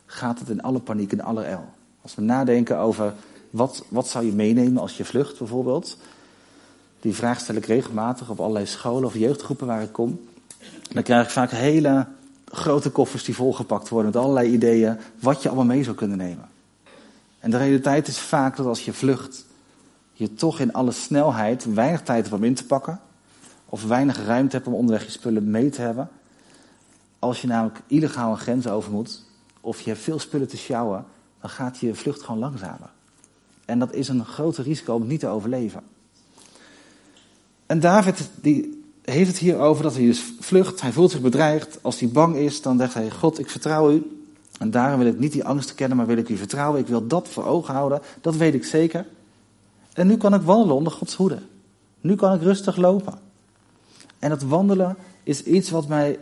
gaat 0.07 0.39
het 0.39 0.49
in 0.49 0.63
alle 0.63 0.81
paniek, 0.81 1.13
in 1.13 1.23
alle 1.23 1.43
el. 1.43 1.65
Als 2.03 2.15
we 2.15 2.23
nadenken 2.23 2.79
over 2.79 3.15
wat, 3.51 3.85
wat 3.89 4.09
zou 4.09 4.25
je 4.25 4.33
meenemen 4.33 4.83
als 4.83 4.97
je 4.97 5.05
vlucht 5.05 5.39
bijvoorbeeld. 5.39 5.97
Die 7.01 7.15
vraag 7.15 7.41
stel 7.41 7.55
ik 7.55 7.67
regelmatig 7.67 8.31
op 8.31 8.41
allerlei 8.41 8.67
scholen 8.67 9.05
of 9.05 9.15
jeugdgroepen 9.15 9.67
waar 9.67 9.83
ik 9.83 9.93
kom. 9.93 10.21
Dan 10.93 11.03
krijg 11.03 11.25
ik 11.25 11.31
vaak 11.31 11.51
hele 11.51 12.07
grote 12.45 12.91
koffers 12.91 13.25
die 13.25 13.35
volgepakt 13.35 13.89
worden 13.89 14.13
met 14.13 14.23
allerlei 14.23 14.53
ideeën 14.53 14.99
wat 15.21 15.43
je 15.43 15.49
allemaal 15.49 15.67
mee 15.67 15.85
zou 15.85 15.97
kunnen 15.97 16.19
nemen. 16.19 16.49
En 17.39 17.51
de 17.51 17.57
realiteit 17.57 18.09
is 18.09 18.19
vaak 18.19 18.57
dat 18.57 18.67
als 18.67 18.85
je 18.85 18.93
vlucht, 18.93 19.45
je 20.13 20.35
toch 20.35 20.61
in 20.61 20.73
alle 20.73 20.93
snelheid 20.93 21.75
weinig 21.75 22.03
tijd 22.03 22.23
hebt 22.23 22.37
om 22.37 22.45
in 22.45 22.55
te 22.55 22.67
pakken. 22.67 23.01
Of 23.67 23.85
weinig 23.85 24.27
ruimte 24.27 24.57
hebt 24.57 24.69
om 24.69 24.75
onderweg 24.75 25.05
je 25.05 25.11
spullen 25.11 25.51
mee 25.51 25.71
te 25.71 25.81
hebben. 25.81 26.09
Als 27.19 27.41
je 27.41 27.47
namelijk 27.47 27.81
illegaal 27.87 28.31
een 28.31 28.39
grens 28.39 28.67
over 28.67 28.93
moet, 28.93 29.23
of 29.61 29.81
je 29.81 29.91
hebt 29.91 30.03
veel 30.03 30.19
spullen 30.19 30.49
te 30.49 30.57
sjouwen, 30.57 31.05
dan 31.41 31.51
gaat 31.51 31.79
je 31.79 31.95
vlucht 31.95 32.23
gewoon 32.23 32.41
langzamer. 32.41 32.91
En 33.65 33.79
dat 33.79 33.93
is 33.93 34.09
een 34.09 34.25
groot 34.25 34.57
risico 34.57 34.95
om 34.95 35.07
niet 35.07 35.21
te 35.21 35.29
overleven. 35.29 35.83
En 37.67 37.81
David 37.81 38.31
die 38.41 38.85
heeft 39.03 39.29
het 39.31 39.39
hier 39.39 39.59
over 39.59 39.83
dat 39.83 39.95
hij 39.95 40.05
dus 40.05 40.23
vlucht, 40.41 40.81
hij 40.81 40.93
voelt 40.93 41.11
zich 41.11 41.21
bedreigd. 41.21 41.79
Als 41.83 42.01
hij 42.01 42.09
bang 42.09 42.37
is, 42.37 42.63
dan 42.63 42.79
zegt 42.79 42.95
hij, 42.95 43.11
God, 43.11 43.39
ik 43.39 43.51
vertrouw 43.51 43.93
u. 43.93 44.16
En 44.59 44.71
daarom 44.71 44.99
wil 44.99 45.13
ik 45.13 45.19
niet 45.19 45.33
die 45.33 45.45
angst 45.45 45.75
kennen, 45.75 45.97
maar 45.97 46.07
wil 46.07 46.17
ik 46.17 46.29
u 46.29 46.37
vertrouwen. 46.37 46.81
Ik 46.81 46.87
wil 46.87 47.07
dat 47.07 47.29
voor 47.29 47.45
ogen 47.45 47.75
houden, 47.75 48.01
dat 48.21 48.37
weet 48.37 48.55
ik 48.55 48.65
zeker. 48.65 49.07
En 49.93 50.07
nu 50.07 50.17
kan 50.17 50.35
ik 50.35 50.43
wandelen 50.43 50.77
onder 50.77 50.93
Gods 50.93 51.15
hoede. 51.15 51.39
Nu 52.01 52.15
kan 52.15 52.35
ik 52.35 52.43
rustig 52.43 52.77
lopen. 52.77 53.15
En 54.19 54.31
dat 54.31 54.43
wandelen 54.43 54.97
is 55.23 55.43
iets 55.43 55.71
wat 55.71 55.89
mij 55.89 56.19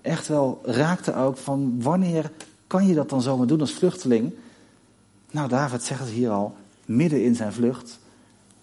echt 0.00 0.28
wel 0.28 0.60
raakte 0.64 1.14
ook 1.14 1.36
van 1.36 1.82
wanneer 1.82 2.30
kan 2.66 2.86
je 2.86 2.94
dat 2.94 3.08
dan 3.08 3.22
zomaar 3.22 3.46
doen 3.46 3.60
als 3.60 3.72
vluchteling? 3.72 4.32
Nou, 5.30 5.48
David 5.48 5.82
zegt 5.82 6.00
het 6.00 6.08
hier 6.08 6.30
al, 6.30 6.54
midden 6.84 7.24
in 7.24 7.34
zijn 7.34 7.52
vlucht. 7.52 7.98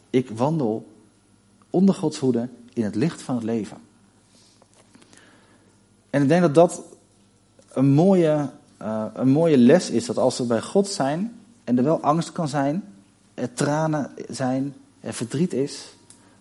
Ik 0.10 0.30
wandel 0.30 0.88
onder 1.70 1.96
Gods 1.96 2.18
hoede 2.18 2.50
in 2.74 2.84
het 2.84 2.96
licht 2.96 3.22
van 3.22 3.36
het 3.36 3.44
leven. 3.44 3.78
En 6.10 6.22
ik 6.22 6.28
denk 6.28 6.42
dat 6.42 6.56
dat 6.56 6.84
een 7.74 7.90
mooie, 7.90 8.50
uh, 8.82 9.06
een 9.14 9.30
mooie 9.30 9.58
les 9.58 9.90
is. 9.90 10.06
Dat 10.06 10.18
als 10.18 10.38
we 10.38 10.44
bij 10.44 10.62
God 10.62 10.88
zijn 10.88 11.40
en 11.64 11.78
er 11.78 11.84
wel 11.84 12.02
angst 12.02 12.32
kan 12.32 12.48
zijn, 12.48 12.84
er 13.34 13.54
tranen 13.54 14.12
zijn, 14.30 14.74
er 15.00 15.14
verdriet 15.14 15.54
is, 15.54 15.94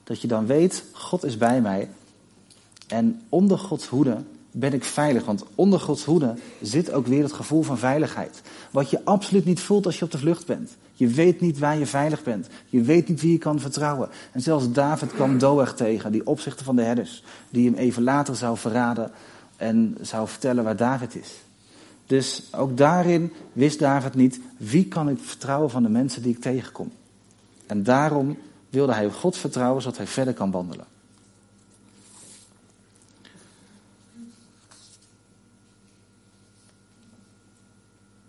dat 0.04 0.20
je 0.20 0.28
dan 0.28 0.46
weet, 0.46 0.84
God 0.92 1.24
is 1.24 1.36
bij 1.36 1.60
mij. 1.60 1.88
En 2.86 3.20
onder 3.28 3.58
Gods 3.58 3.86
hoede 3.86 4.16
ben 4.50 4.72
ik 4.72 4.84
veilig. 4.84 5.24
Want 5.24 5.44
onder 5.54 5.80
Gods 5.80 6.04
hoede 6.04 6.34
zit 6.62 6.92
ook 6.92 7.06
weer 7.06 7.22
het 7.22 7.32
gevoel 7.32 7.62
van 7.62 7.78
veiligheid. 7.78 8.42
Wat 8.70 8.90
je 8.90 9.04
absoluut 9.04 9.44
niet 9.44 9.60
voelt 9.60 9.86
als 9.86 9.98
je 9.98 10.04
op 10.04 10.10
de 10.10 10.18
vlucht 10.18 10.46
bent. 10.46 10.76
Je 10.92 11.06
weet 11.06 11.40
niet 11.40 11.58
waar 11.58 11.78
je 11.78 11.86
veilig 11.86 12.22
bent. 12.22 12.46
Je 12.66 12.82
weet 12.82 13.08
niet 13.08 13.20
wie 13.20 13.32
je 13.32 13.38
kan 13.38 13.60
vertrouwen. 13.60 14.08
En 14.32 14.40
zelfs 14.40 14.72
David 14.72 15.12
kwam 15.12 15.38
Doeg 15.38 15.74
tegen, 15.74 16.12
die 16.12 16.26
opzichter 16.26 16.64
van 16.64 16.76
de 16.76 16.82
herders. 16.82 17.24
Die 17.50 17.66
hem 17.70 17.78
even 17.78 18.02
later 18.02 18.36
zou 18.36 18.56
verraden 18.56 19.10
en 19.56 19.96
zou 20.00 20.28
vertellen 20.28 20.64
waar 20.64 20.76
David 20.76 21.16
is. 21.16 21.34
Dus 22.08 22.42
ook 22.52 22.76
daarin 22.76 23.32
wist 23.52 23.78
David 23.78 24.14
niet, 24.14 24.40
wie 24.56 24.88
kan 24.88 25.08
ik 25.08 25.18
vertrouwen 25.20 25.70
van 25.70 25.82
de 25.82 25.88
mensen 25.88 26.22
die 26.22 26.34
ik 26.34 26.40
tegenkom. 26.40 26.92
En 27.66 27.82
daarom 27.82 28.38
wilde 28.70 28.94
hij 28.94 29.10
God 29.10 29.36
vertrouwen, 29.36 29.82
zodat 29.82 29.96
hij 29.96 30.06
verder 30.06 30.34
kan 30.34 30.50
wandelen. 30.50 30.86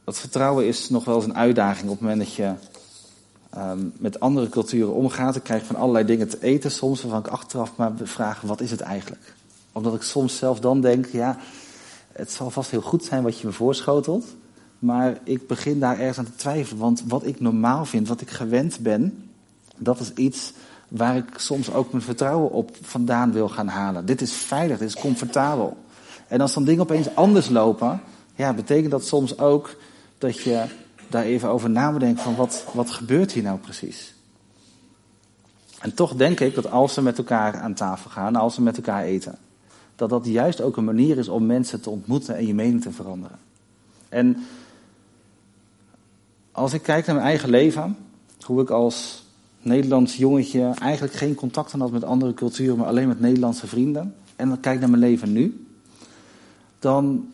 Dat 0.04 0.20
vertrouwen 0.20 0.68
is 0.68 0.90
nog 0.90 1.06
wel 1.06 1.16
eens 1.16 1.26
een 1.26 1.36
uitdaging 1.36 1.90
op 1.90 2.00
het 2.00 2.02
moment 2.02 2.20
dat 2.20 2.34
je 2.34 2.54
um, 3.58 3.94
met 3.98 4.20
andere 4.20 4.50
culturen 4.50 4.94
omgaat. 4.94 5.36
Ik 5.36 5.44
krijg 5.44 5.66
van 5.66 5.76
allerlei 5.76 6.06
dingen 6.06 6.30
te 6.30 6.42
eten 6.42 6.72
soms, 6.72 7.02
waarvan 7.02 7.20
ik 7.20 7.28
achteraf 7.28 7.76
maar 7.76 7.92
vraag, 8.04 8.42
wat 8.42 8.62
is 8.62 8.72
het 8.72 8.82
eigenlijk? 8.82 9.34
Omdat 9.72 9.96
ik 9.96 10.02
soms 10.02 10.38
zelf 10.38 10.60
dan 10.60 10.82
denk, 10.82 11.06
ja, 11.06 11.38
het 12.20 12.32
zal 12.32 12.50
vast 12.50 12.72
heel 12.72 12.82
goed 12.82 13.04
zijn 13.04 13.24
wat 13.24 13.40
je 13.40 13.48
me 13.48 13.54
voorschotelt. 13.54 14.26
Maar 14.80 15.20
ik 15.24 15.48
begin 15.48 15.80
daar 15.80 16.00
ergens 16.00 16.18
aan 16.18 16.26
te 16.26 16.36
twijfelen. 16.36 16.80
Want 16.80 17.04
wat 17.08 17.26
ik 17.26 17.40
normaal 17.40 17.86
vind, 17.86 18.08
wat 18.08 18.22
ik 18.22 18.30
gewend 18.30 18.80
ben, 18.80 19.30
dat 19.78 20.00
is 20.00 20.14
iets 20.14 20.54
waar 20.88 21.18
ik 21.18 21.26
soms 21.36 21.74
ook 21.74 21.92
mijn 21.92 22.04
vertrouwen 22.04 22.52
op 22.52 22.72
vandaan 22.82 23.32
wil 23.32 23.50
gaan 23.50 23.68
halen. 23.68 24.06
Dit 24.06 24.22
is 24.22 24.34
veilig, 24.34 24.78
dit 24.78 24.88
is 24.88 25.02
comfortabel. 25.02 25.78
En 26.28 26.42
als 26.42 26.54
dan 26.54 26.64
dingen 26.64 26.82
opeens 26.82 27.16
anders 27.16 27.50
lopen, 27.50 28.02
ja, 28.36 28.54
betekent 28.54 28.92
dat 28.92 29.06
soms 29.06 29.38
ook 29.38 29.76
dat 30.18 30.40
je 30.40 30.66
daar 31.10 31.24
even 31.24 31.50
over 31.50 31.70
nadenkt 31.70 32.22
van 32.22 32.36
wat, 32.36 32.66
wat 32.74 32.92
gebeurt 32.92 33.32
hier 33.32 33.44
nou 33.44 33.58
precies. 33.58 34.14
En 35.80 35.94
toch 35.94 36.16
denk 36.16 36.40
ik 36.40 36.56
dat 36.56 36.72
als 36.72 36.94
ze 36.94 37.02
met 37.02 37.18
elkaar 37.18 37.60
aan 37.60 37.74
tafel 37.74 38.10
gaan, 38.10 38.36
als 38.36 38.54
ze 38.54 38.62
met 38.62 38.78
elkaar 38.78 39.04
eten, 39.04 39.38
dat 40.00 40.10
dat 40.10 40.26
juist 40.26 40.62
ook 40.62 40.78
een 40.78 40.84
manier 40.84 41.18
is 41.18 41.28
om 41.28 41.46
mensen 41.46 41.82
te 41.82 41.90
ontmoeten 41.90 42.36
en 42.36 42.48
je 42.48 42.54
mening 42.54 42.82
te 42.82 42.92
veranderen. 42.92 43.38
En 44.10 44.38
als 46.52 46.74
ik 46.74 46.82
kijk 46.82 47.06
naar 47.06 47.16
mijn 47.16 47.28
eigen 47.28 47.50
leven, 47.50 47.98
hoe 48.46 48.62
ik 48.62 48.70
als 48.70 49.26
Nederlands 49.62 50.16
jongetje 50.16 50.74
eigenlijk 50.82 51.14
geen 51.14 51.36
contact 51.36 51.72
had 51.72 51.92
met 51.92 52.04
andere 52.04 52.34
culturen, 52.34 52.78
maar 52.78 52.88
alleen 52.88 53.08
met 53.08 53.20
Nederlandse 53.20 53.68
vrienden, 53.68 54.16
en 54.36 54.48
dan 54.48 54.60
kijk 54.60 54.80
naar 54.80 54.90
mijn 54.90 55.02
leven 55.02 55.32
nu, 55.32 55.66
dan 56.80 57.30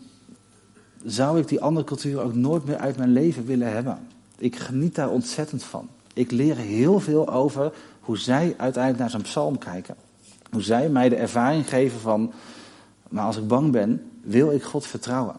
zou 1.04 1.38
ik 1.38 1.48
die 1.48 1.60
andere 1.60 1.86
culturen 1.86 2.24
ook 2.24 2.34
nooit 2.34 2.64
meer 2.64 2.78
uit 2.78 2.96
mijn 2.96 3.12
leven 3.12 3.44
willen 3.44 3.72
hebben. 3.72 3.98
Ik 4.38 4.56
geniet 4.56 4.94
daar 4.94 5.10
ontzettend 5.10 5.62
van. 5.62 5.88
Ik 6.14 6.30
leer 6.30 6.56
heel 6.56 7.00
veel 7.00 7.28
over 7.28 7.72
hoe 8.00 8.18
zij 8.18 8.54
uiteindelijk 8.56 8.98
naar 8.98 9.10
zo'n 9.10 9.22
psalm 9.22 9.58
kijken. 9.58 9.94
Hoe 10.50 10.62
zij 10.62 10.88
mij 10.88 11.08
de 11.08 11.16
ervaring 11.16 11.68
geven 11.68 12.00
van, 12.00 12.32
maar 13.08 13.24
als 13.24 13.36
ik 13.36 13.48
bang 13.48 13.72
ben, 13.72 14.10
wil 14.20 14.52
ik 14.52 14.62
God 14.62 14.86
vertrouwen. 14.86 15.36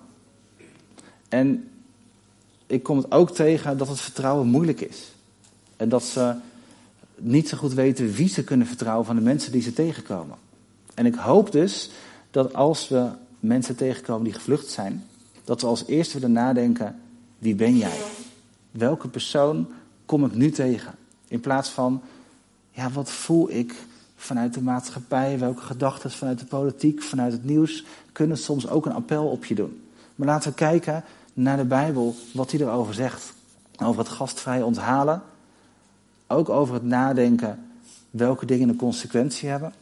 En 1.30 1.70
ik 2.67 2.84
kom 2.84 2.98
het 2.98 3.12
ook 3.12 3.32
tegen 3.32 3.78
dat 3.78 3.88
het 3.88 4.00
vertrouwen 4.00 4.48
moeilijk 4.48 4.82
is. 4.82 5.12
En 5.78 5.89
dat 5.89 6.04
ze 6.04 6.36
niet 7.15 7.50
zo 7.50 7.58
goed 7.58 7.74
weten 7.74 8.12
wie 8.12 8.30
ze 8.30 8.43
kunnen 8.43 8.67
vertrouwen 8.67 9.06
van 9.06 9.15
de 9.15 9.22
mensen 9.22 9.52
die 9.52 9.62
ze 9.62 9.74
tegenkomen. 9.74 10.38
En 10.93 11.06
ik 11.06 11.15
hoop 11.15 11.52
dus 11.52 11.89
dat 12.32 12.54
als 12.54 12.88
we 12.88 13.10
mensen 13.39 13.76
tegenkomen 13.76 14.24
die 14.24 14.34
gevlucht 14.34 14.70
zijn, 14.70 15.06
dat 15.43 15.62
we 15.62 15.67
als 15.67 15.86
eerste 15.86 16.13
willen 16.13 16.32
nadenken, 16.32 17.00
wie 17.38 17.56
ben 17.56 17.78
jij? 17.78 17.98
Welke 18.72 19.08
persoon 19.08 19.67
kom 20.06 20.26
ik 20.26 20.36
nu 20.36 20.52
tegen? 20.52 20.96
In 21.28 21.39
plaats 21.39 21.70
van, 21.70 22.02
ja, 22.72 22.91
wat 22.91 23.12
voel 23.12 23.52
ik 23.52 23.76
vanuit 24.17 24.53
de 24.53 24.62
maatschappij? 24.62 25.39
Welke 25.39 25.62
gedachten 25.62 26.12
vanuit 26.12 26.39
de 26.39 26.45
politiek, 26.45 27.01
vanuit 27.01 27.32
het 27.32 27.45
nieuws 27.45 27.86
kunnen 28.12 28.38
soms 28.38 28.69
ook 28.69 28.86
een 28.86 28.93
appel 28.93 29.27
op 29.27 29.45
je 29.45 29.56
doen? 29.56 29.82
Maar 30.15 30.27
laten 30.27 30.49
we 30.49 30.56
kijken 30.56 31.03
naar 31.34 31.58
de 31.58 31.65
Bijbel, 31.65 32.15
wat 32.34 32.51
hij 32.51 32.60
erover 32.60 32.93
zegt. 32.93 33.34
Over 33.84 33.99
het 33.99 34.10
gastvrij 34.10 34.62
onthalen. 34.62 35.21
Ook 36.27 36.49
over 36.49 36.73
het 36.73 36.84
nadenken 36.84 37.67
welke 38.10 38.45
dingen 38.45 38.69
een 38.69 38.75
consequentie 38.75 39.49
hebben. 39.49 39.73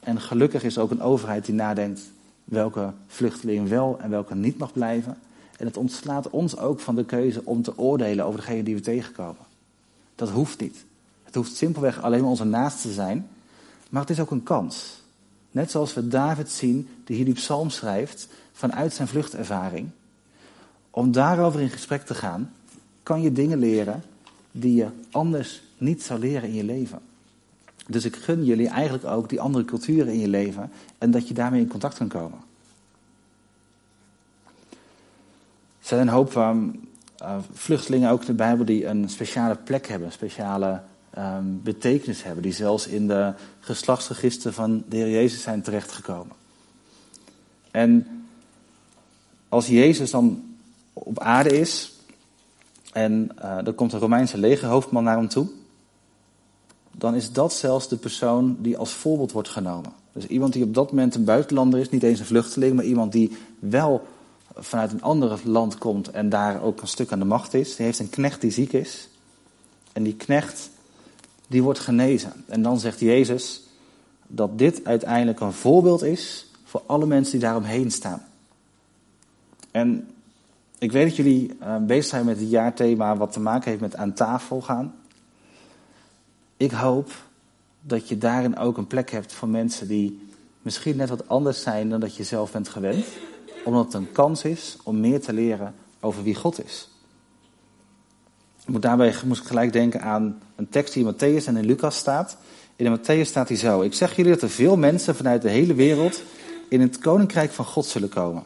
En 0.00 0.20
gelukkig 0.20 0.62
is 0.62 0.78
ook 0.78 0.90
een 0.90 1.02
overheid 1.02 1.44
die 1.44 1.54
nadenkt 1.54 2.00
welke 2.44 2.92
vluchteling 3.06 3.68
wel 3.68 3.98
en 4.00 4.10
welke 4.10 4.34
niet 4.34 4.58
mag 4.58 4.72
blijven. 4.72 5.18
En 5.56 5.66
het 5.66 5.76
ontslaat 5.76 6.30
ons 6.30 6.58
ook 6.58 6.80
van 6.80 6.94
de 6.94 7.04
keuze 7.04 7.40
om 7.44 7.62
te 7.62 7.78
oordelen 7.78 8.24
over 8.24 8.40
degene 8.40 8.62
die 8.62 8.74
we 8.74 8.80
tegenkomen. 8.80 9.46
Dat 10.14 10.30
hoeft 10.30 10.60
niet. 10.60 10.84
Het 11.28 11.36
hoeft 11.36 11.56
simpelweg 11.56 12.02
alleen 12.02 12.20
maar 12.20 12.30
onze 12.30 12.44
naast 12.44 12.82
te 12.82 12.92
zijn. 12.92 13.28
Maar 13.90 14.00
het 14.00 14.10
is 14.10 14.20
ook 14.20 14.30
een 14.30 14.42
kans. 14.42 15.02
Net 15.50 15.70
zoals 15.70 15.94
we 15.94 16.08
David 16.08 16.50
zien, 16.50 16.88
die 17.04 17.16
hier 17.16 17.24
die 17.24 17.34
psalm 17.34 17.70
schrijft, 17.70 18.28
vanuit 18.52 18.92
zijn 18.92 19.08
vluchtervaring. 19.08 19.90
Om 20.90 21.12
daarover 21.12 21.60
in 21.60 21.68
gesprek 21.68 22.06
te 22.06 22.14
gaan, 22.14 22.52
kan 23.02 23.22
je 23.22 23.32
dingen 23.32 23.58
leren 23.58 24.02
die 24.52 24.74
je 24.74 24.88
anders 25.10 25.62
niet 25.78 26.02
zou 26.02 26.20
leren 26.20 26.48
in 26.48 26.54
je 26.54 26.64
leven. 26.64 27.00
Dus 27.86 28.04
ik 28.04 28.16
gun 28.16 28.44
jullie 28.44 28.68
eigenlijk 28.68 29.04
ook 29.04 29.28
die 29.28 29.40
andere 29.40 29.64
culturen 29.64 30.12
in 30.12 30.18
je 30.18 30.28
leven 30.28 30.70
en 30.98 31.10
dat 31.10 31.28
je 31.28 31.34
daarmee 31.34 31.60
in 31.60 31.68
contact 31.68 31.96
kan 31.96 32.08
komen. 32.08 32.38
Er 35.78 35.94
zijn 35.94 36.00
een 36.00 36.08
hoop 36.08 36.34
uh, 36.34 37.36
vluchtelingen 37.52 38.10
ook 38.10 38.20
in 38.20 38.26
de 38.26 38.32
Bijbel 38.32 38.64
die 38.64 38.86
een 38.86 39.08
speciale 39.08 39.56
plek 39.56 39.86
hebben, 39.86 40.06
een 40.06 40.12
speciale 40.12 40.80
ehm, 41.18 41.44
betekenis 41.62 42.22
hebben, 42.22 42.42
die 42.42 42.52
zelfs 42.52 42.86
in 42.86 43.06
de 43.06 43.32
geslachtsregister 43.60 44.52
van 44.52 44.84
de 44.88 44.96
Heer 44.96 45.10
Jezus 45.10 45.42
zijn 45.42 45.62
terechtgekomen. 45.62 46.36
En 47.70 48.06
als 49.48 49.66
Jezus 49.66 50.10
dan 50.10 50.56
op 50.92 51.20
aarde 51.20 51.58
is 51.58 51.92
en 52.92 53.30
uh, 53.38 53.66
er 53.66 53.72
komt 53.72 53.92
een 53.92 53.98
Romeinse 53.98 54.38
legerhoofdman 54.38 55.04
naar 55.04 55.16
hem 55.16 55.28
toe, 55.28 55.46
dan 56.96 57.14
is 57.14 57.32
dat 57.32 57.52
zelfs 57.52 57.88
de 57.88 57.96
persoon 57.96 58.56
die 58.60 58.76
als 58.76 58.92
voorbeeld 58.92 59.32
wordt 59.32 59.48
genomen. 59.48 59.92
Dus 60.12 60.26
iemand 60.26 60.52
die 60.52 60.64
op 60.64 60.74
dat 60.74 60.90
moment 60.90 61.14
een 61.14 61.24
buitenlander 61.24 61.80
is, 61.80 61.90
niet 61.90 62.02
eens 62.02 62.20
een 62.20 62.26
vluchteling, 62.26 62.74
maar 62.74 62.84
iemand 62.84 63.12
die 63.12 63.36
wel 63.58 64.06
vanuit 64.54 64.92
een 64.92 65.02
ander 65.02 65.40
land 65.44 65.78
komt 65.78 66.10
en 66.10 66.28
daar 66.28 66.62
ook 66.62 66.80
een 66.80 66.88
stuk 66.88 67.12
aan 67.12 67.18
de 67.18 67.24
macht 67.24 67.54
is. 67.54 67.76
Die 67.76 67.86
heeft 67.86 67.98
een 67.98 68.10
knecht 68.10 68.40
die 68.40 68.50
ziek 68.50 68.72
is. 68.72 69.08
En 69.92 70.02
die 70.02 70.14
knecht, 70.14 70.70
die 71.48 71.62
wordt 71.62 71.78
genezen. 71.78 72.32
En 72.46 72.62
dan 72.62 72.80
zegt 72.80 73.00
Jezus 73.00 73.62
dat 74.26 74.58
dit 74.58 74.84
uiteindelijk 74.84 75.40
een 75.40 75.52
voorbeeld 75.52 76.02
is 76.02 76.46
voor 76.64 76.82
alle 76.86 77.06
mensen 77.06 77.32
die 77.32 77.40
daaromheen 77.40 77.90
staan. 77.90 78.22
En 79.70 80.08
ik 80.78 80.92
weet 80.92 81.06
dat 81.06 81.16
jullie 81.16 81.56
uh, 81.60 81.76
bezig 81.76 82.04
zijn 82.04 82.24
met 82.24 82.40
het 82.40 82.50
jaarthema 82.50 83.16
wat 83.16 83.32
te 83.32 83.40
maken 83.40 83.68
heeft 83.68 83.80
met 83.80 83.96
aan 83.96 84.12
tafel 84.12 84.60
gaan. 84.60 84.94
Ik 86.56 86.70
hoop 86.70 87.10
dat 87.80 88.08
je 88.08 88.18
daarin 88.18 88.56
ook 88.56 88.76
een 88.76 88.86
plek 88.86 89.10
hebt 89.10 89.32
voor 89.32 89.48
mensen 89.48 89.88
die 89.88 90.28
misschien 90.62 90.96
net 90.96 91.08
wat 91.08 91.28
anders 91.28 91.62
zijn 91.62 91.88
dan 91.88 92.00
dat 92.00 92.16
je 92.16 92.24
zelf 92.24 92.52
bent 92.52 92.68
gewend. 92.68 93.04
Omdat 93.64 93.84
het 93.84 93.94
een 93.94 94.12
kans 94.12 94.44
is 94.44 94.76
om 94.82 95.00
meer 95.00 95.20
te 95.20 95.32
leren 95.32 95.74
over 96.00 96.22
wie 96.22 96.34
God 96.34 96.64
is. 96.64 96.88
Moet 98.68 98.82
daarbij 98.82 99.14
moest 99.24 99.40
ik 99.40 99.46
gelijk 99.46 99.72
denken 99.72 100.02
aan 100.02 100.42
een 100.56 100.68
tekst 100.68 100.94
die 100.94 101.06
in 101.06 101.14
Matthäus 101.14 101.44
en 101.44 101.56
in 101.56 101.66
Lucas 101.66 101.96
staat. 101.96 102.36
In 102.76 102.84
de 102.84 102.98
Matthäus 102.98 103.28
staat 103.28 103.48
hij 103.48 103.56
zo. 103.56 103.82
Ik 103.82 103.94
zeg 103.94 104.16
jullie 104.16 104.32
dat 104.32 104.42
er 104.42 104.50
veel 104.50 104.76
mensen 104.76 105.16
vanuit 105.16 105.42
de 105.42 105.50
hele 105.50 105.74
wereld 105.74 106.22
in 106.68 106.80
het 106.80 106.98
koninkrijk 106.98 107.50
van 107.50 107.64
God 107.64 107.86
zullen 107.86 108.08
komen. 108.08 108.42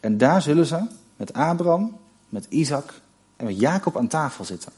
En 0.00 0.18
daar 0.18 0.42
zullen 0.42 0.66
ze 0.66 0.86
met 1.16 1.32
Abraham, 1.32 1.96
met 2.28 2.46
Isaac 2.48 3.00
en 3.36 3.44
met 3.44 3.60
Jacob 3.60 3.96
aan 3.96 4.08
tafel 4.08 4.44
zitten. 4.44 4.72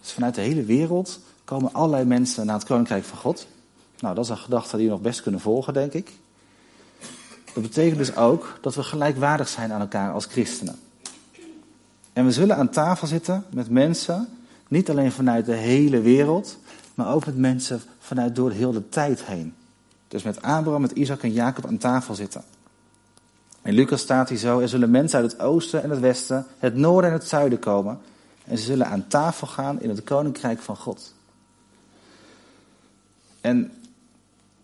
Dus 0.00 0.12
vanuit 0.12 0.34
de 0.34 0.40
hele 0.40 0.64
wereld 0.64 1.20
komen 1.44 1.72
allerlei 1.72 2.04
mensen 2.04 2.46
naar 2.46 2.56
het 2.56 2.66
koninkrijk 2.66 3.04
van 3.04 3.18
God. 3.18 3.46
Nou, 3.98 4.14
dat 4.14 4.24
is 4.24 4.30
een 4.30 4.36
gedachte 4.36 4.76
die 4.76 4.86
we 4.86 4.92
nog 4.92 5.00
best 5.00 5.22
kunnen 5.22 5.40
volgen, 5.40 5.72
denk 5.72 5.92
ik. 5.92 6.12
Dat 7.54 7.62
betekent 7.62 7.98
dus 7.98 8.16
ook 8.16 8.58
dat 8.60 8.74
we 8.74 8.82
gelijkwaardig 8.82 9.48
zijn 9.48 9.72
aan 9.72 9.80
elkaar 9.80 10.12
als 10.12 10.24
christenen. 10.24 10.78
En 12.20 12.26
we 12.26 12.32
zullen 12.32 12.56
aan 12.56 12.68
tafel 12.68 13.06
zitten 13.06 13.44
met 13.50 13.70
mensen, 13.70 14.28
niet 14.68 14.90
alleen 14.90 15.12
vanuit 15.12 15.46
de 15.46 15.54
hele 15.54 16.00
wereld, 16.00 16.58
maar 16.94 17.14
ook 17.14 17.26
met 17.26 17.36
mensen 17.36 17.80
vanuit 17.98 18.36
door 18.36 18.50
heel 18.50 18.72
de 18.72 18.88
tijd 18.88 19.24
heen. 19.24 19.54
Dus 20.08 20.22
met 20.22 20.42
Abraham, 20.42 20.80
met 20.80 20.90
Isaac 20.90 21.22
en 21.22 21.32
Jacob 21.32 21.66
aan 21.66 21.78
tafel 21.78 22.14
zitten. 22.14 22.44
In 23.62 23.74
Lucas 23.74 24.00
staat 24.00 24.28
hij 24.28 24.38
zo: 24.38 24.58
er 24.58 24.68
zullen 24.68 24.90
mensen 24.90 25.20
uit 25.20 25.32
het 25.32 25.40
oosten 25.40 25.82
en 25.82 25.90
het 25.90 26.00
westen, 26.00 26.46
het 26.58 26.74
noorden 26.74 27.10
en 27.10 27.16
het 27.16 27.28
zuiden 27.28 27.58
komen. 27.58 27.98
En 28.44 28.58
ze 28.58 28.64
zullen 28.64 28.86
aan 28.86 29.06
tafel 29.06 29.46
gaan 29.46 29.80
in 29.80 29.88
het 29.88 30.04
koninkrijk 30.04 30.60
van 30.60 30.76
God. 30.76 31.14
En 33.40 33.72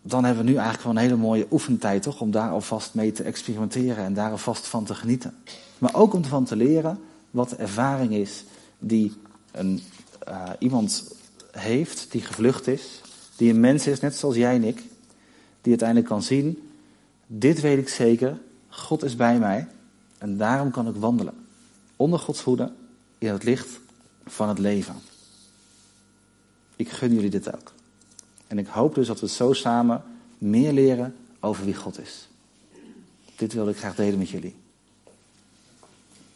dan 0.03 0.25
hebben 0.25 0.45
we 0.45 0.51
nu 0.51 0.57
eigenlijk 0.57 0.85
wel 0.85 0.93
een 0.93 1.09
hele 1.09 1.23
mooie 1.23 1.47
oefentijd, 1.51 2.03
toch? 2.03 2.21
Om 2.21 2.31
daar 2.31 2.51
alvast 2.51 2.95
mee 2.95 3.13
te 3.13 3.23
experimenteren 3.23 4.05
en 4.05 4.15
daar 4.15 4.31
alvast 4.31 4.67
van 4.67 4.85
te 4.85 4.95
genieten. 4.95 5.35
Maar 5.79 5.95
ook 5.95 6.13
om 6.13 6.23
ervan 6.23 6.45
te 6.45 6.57
leren 6.57 6.99
wat 7.31 7.49
de 7.49 7.57
ervaring 7.57 8.13
is 8.13 8.45
die 8.79 9.13
een, 9.51 9.83
uh, 10.29 10.51
iemand 10.59 11.15
heeft 11.51 12.13
die 12.13 12.21
gevlucht 12.21 12.67
is, 12.67 13.01
die 13.37 13.51
een 13.51 13.61
mens 13.61 13.87
is, 13.87 14.01
net 14.01 14.15
zoals 14.15 14.35
jij 14.35 14.55
en 14.55 14.65
ik, 14.65 14.77
die 15.61 15.71
uiteindelijk 15.71 16.09
kan 16.09 16.23
zien, 16.23 16.71
dit 17.27 17.61
weet 17.61 17.79
ik 17.79 17.89
zeker, 17.89 18.39
God 18.69 19.05
is 19.05 19.17
bij 19.17 19.39
mij 19.39 19.69
en 20.19 20.37
daarom 20.37 20.71
kan 20.71 20.89
ik 20.89 20.95
wandelen. 20.95 21.35
Onder 21.97 22.19
Gods 22.19 22.41
hoede, 22.41 22.73
in 23.19 23.29
het 23.29 23.45
licht 23.45 23.81
van 24.25 24.49
het 24.49 24.59
leven. 24.59 24.95
Ik 26.77 26.89
gun 26.89 27.15
jullie 27.15 27.31
dit 27.31 27.55
ook. 27.55 27.73
En 28.47 28.59
ik 28.59 28.67
hoop 28.67 28.95
dus 28.95 29.07
dat 29.07 29.21
we 29.21 29.29
zo 29.29 29.53
samen 29.53 30.03
meer 30.39 30.73
leren 30.73 31.17
over 31.41 31.65
wie 31.65 31.75
God 31.75 32.01
is. 32.01 32.29
Dit 33.37 33.53
wilde 33.53 33.71
ik 33.71 33.77
graag 33.77 33.95
delen 33.95 34.19
met 34.19 34.29
jullie. 34.29 34.55